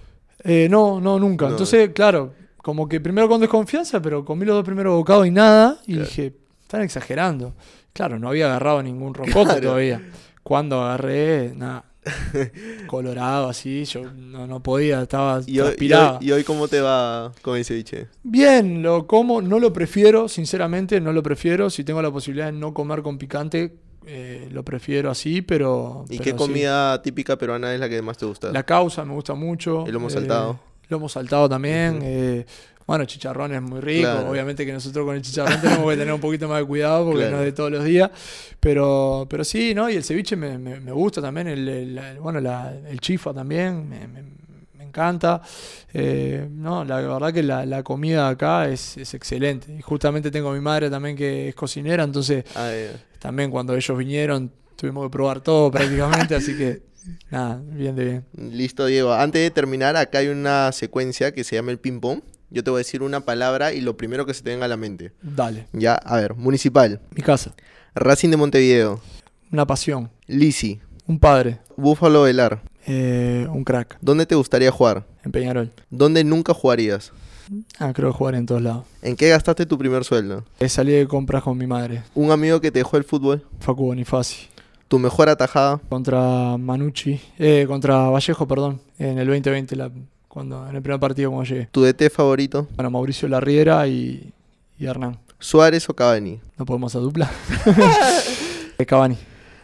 [0.43, 1.45] Eh, no, no, nunca.
[1.45, 1.51] No.
[1.51, 5.79] Entonces, claro, como que primero con desconfianza, pero comí los dos primeros bocados y nada.
[5.87, 6.05] Y Claro.
[6.09, 7.53] dije, están exagerando.
[7.93, 9.61] Claro, no había agarrado ningún rocoto Claro.
[9.61, 10.01] todavía.
[10.43, 11.85] Cuando agarré, nada,
[12.87, 16.81] colorado así, yo no, no podía, estaba ¿Y hoy, y, hoy, y hoy cómo te
[16.81, 18.07] va con el ceviche?
[18.23, 21.69] Bien, lo como, no lo prefiero, sinceramente, no lo prefiero.
[21.69, 23.75] Si tengo la posibilidad de no comer con picante,
[24.05, 26.05] eh, lo prefiero así, pero...
[26.09, 26.35] ¿Y pero qué sí.
[26.37, 28.51] comida típica peruana es la que más te gusta?
[28.51, 29.85] La causa me gusta mucho.
[29.85, 30.59] El lomo eh, saltado.
[30.89, 31.99] lomo saltado también.
[32.03, 32.45] Eh,
[32.87, 34.11] bueno, chicharrón es muy rico.
[34.11, 34.29] Claro.
[34.29, 37.21] Obviamente que nosotros con el chicharrón tenemos que tener un poquito más de cuidado porque
[37.21, 37.37] Claro.
[37.37, 38.11] no es de todos los días.
[38.59, 39.89] Pero, pero sí, ¿no?
[39.89, 41.47] Y el ceviche me, me- me gusta también.
[41.47, 43.87] El, el- el- bueno, la- el chifa también.
[43.89, 44.35] Me, me-
[44.83, 45.41] encanta.
[45.93, 49.75] Eh, no, la verdad que la, la comida acá es, es excelente.
[49.77, 52.71] Y justamente tengo a mi madre también que es cocinera, entonces Ah,
[53.19, 56.83] también cuando ellos vinieron tuvimos que probar todo prácticamente, así que
[57.29, 58.25] nada, bien de bien.
[58.55, 59.11] Listo, Diego.
[59.13, 62.21] Antes de terminar, acá hay una secuencia que se llama el ping-pong.
[62.55, 64.69] Yo te voy a decir una palabra y lo primero que se te venga a
[64.69, 65.11] la mente.
[65.21, 66.35] Dale, Ya, a ver.
[66.35, 67.01] Municipal.
[67.13, 67.53] mi casa,
[67.95, 69.01] Racing de Montevideo.
[69.51, 70.79] una pasión, Lisi.
[71.05, 72.61] un padre, Búfalo Velar.
[72.87, 75.05] eh, un crack, ¿Dónde te gustaría jugar?
[75.25, 75.73] en Peñarol.
[75.89, 77.11] ¿Dónde nunca jugarías?
[77.77, 78.85] Ah, creo que jugar en todos lados.
[79.01, 80.45] ¿En qué gastaste tu primer sueldo?
[80.61, 83.45] Eh, salí de compras con mi madre, ¿Un amigo que te dejó el fútbol?
[83.59, 84.47] Facu Bonifaci,
[84.87, 85.81] ¿Tu mejor atajada?
[85.89, 89.91] contra Manucci, eh, contra Vallejo, perdón, en el 2020, la-
[90.35, 91.69] cuando, en el primer partido cuando llegué.
[91.71, 92.67] ¿Tu DT favorito?
[92.75, 94.33] Bueno, Mauricio Larriera y,
[94.77, 95.17] y Hernán.
[95.39, 96.41] ¿Suárez o Cavani?
[96.57, 97.31] ¿No podemos a dupla?
[98.85, 99.17] Cavani,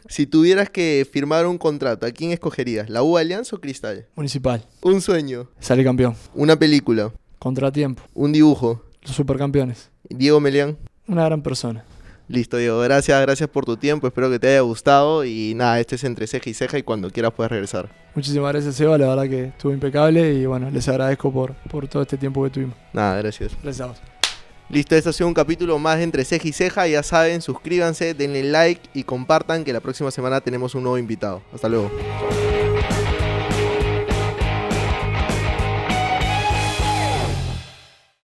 [0.07, 2.89] Si tuvieras que firmar un contrato, ¿a quién escogerías?
[2.89, 4.05] ¿La U Alianza o Cristal?
[4.15, 8.81] Municipal, Un sueño, salí campeón, una película, contratiempo, un dibujo.
[9.01, 9.89] los supercampeones.
[10.09, 10.77] Diego Melián.
[11.05, 11.83] Una gran persona.
[12.31, 12.79] Listo, Diego.
[12.79, 14.07] Gracias, gracias por tu tiempo.
[14.07, 15.25] Espero que te haya gustado.
[15.25, 17.89] Y nada, este es entre ceja y ceja y cuando quieras puedes regresar.
[18.15, 18.97] Muchísimas gracias, Seba.
[18.97, 22.49] La verdad que estuvo impecable y bueno, les agradezco por, por todo este tiempo que
[22.49, 22.75] tuvimos.
[22.93, 23.51] Nada, gracias.
[23.61, 24.01] Gracias a vos.
[24.69, 26.87] Listo, este ha sido un capítulo más de entre ceja y ceja.
[26.87, 31.41] Ya saben, suscríbanse, denle like y compartan que la próxima semana tenemos un nuevo invitado.
[31.53, 31.91] Hasta luego.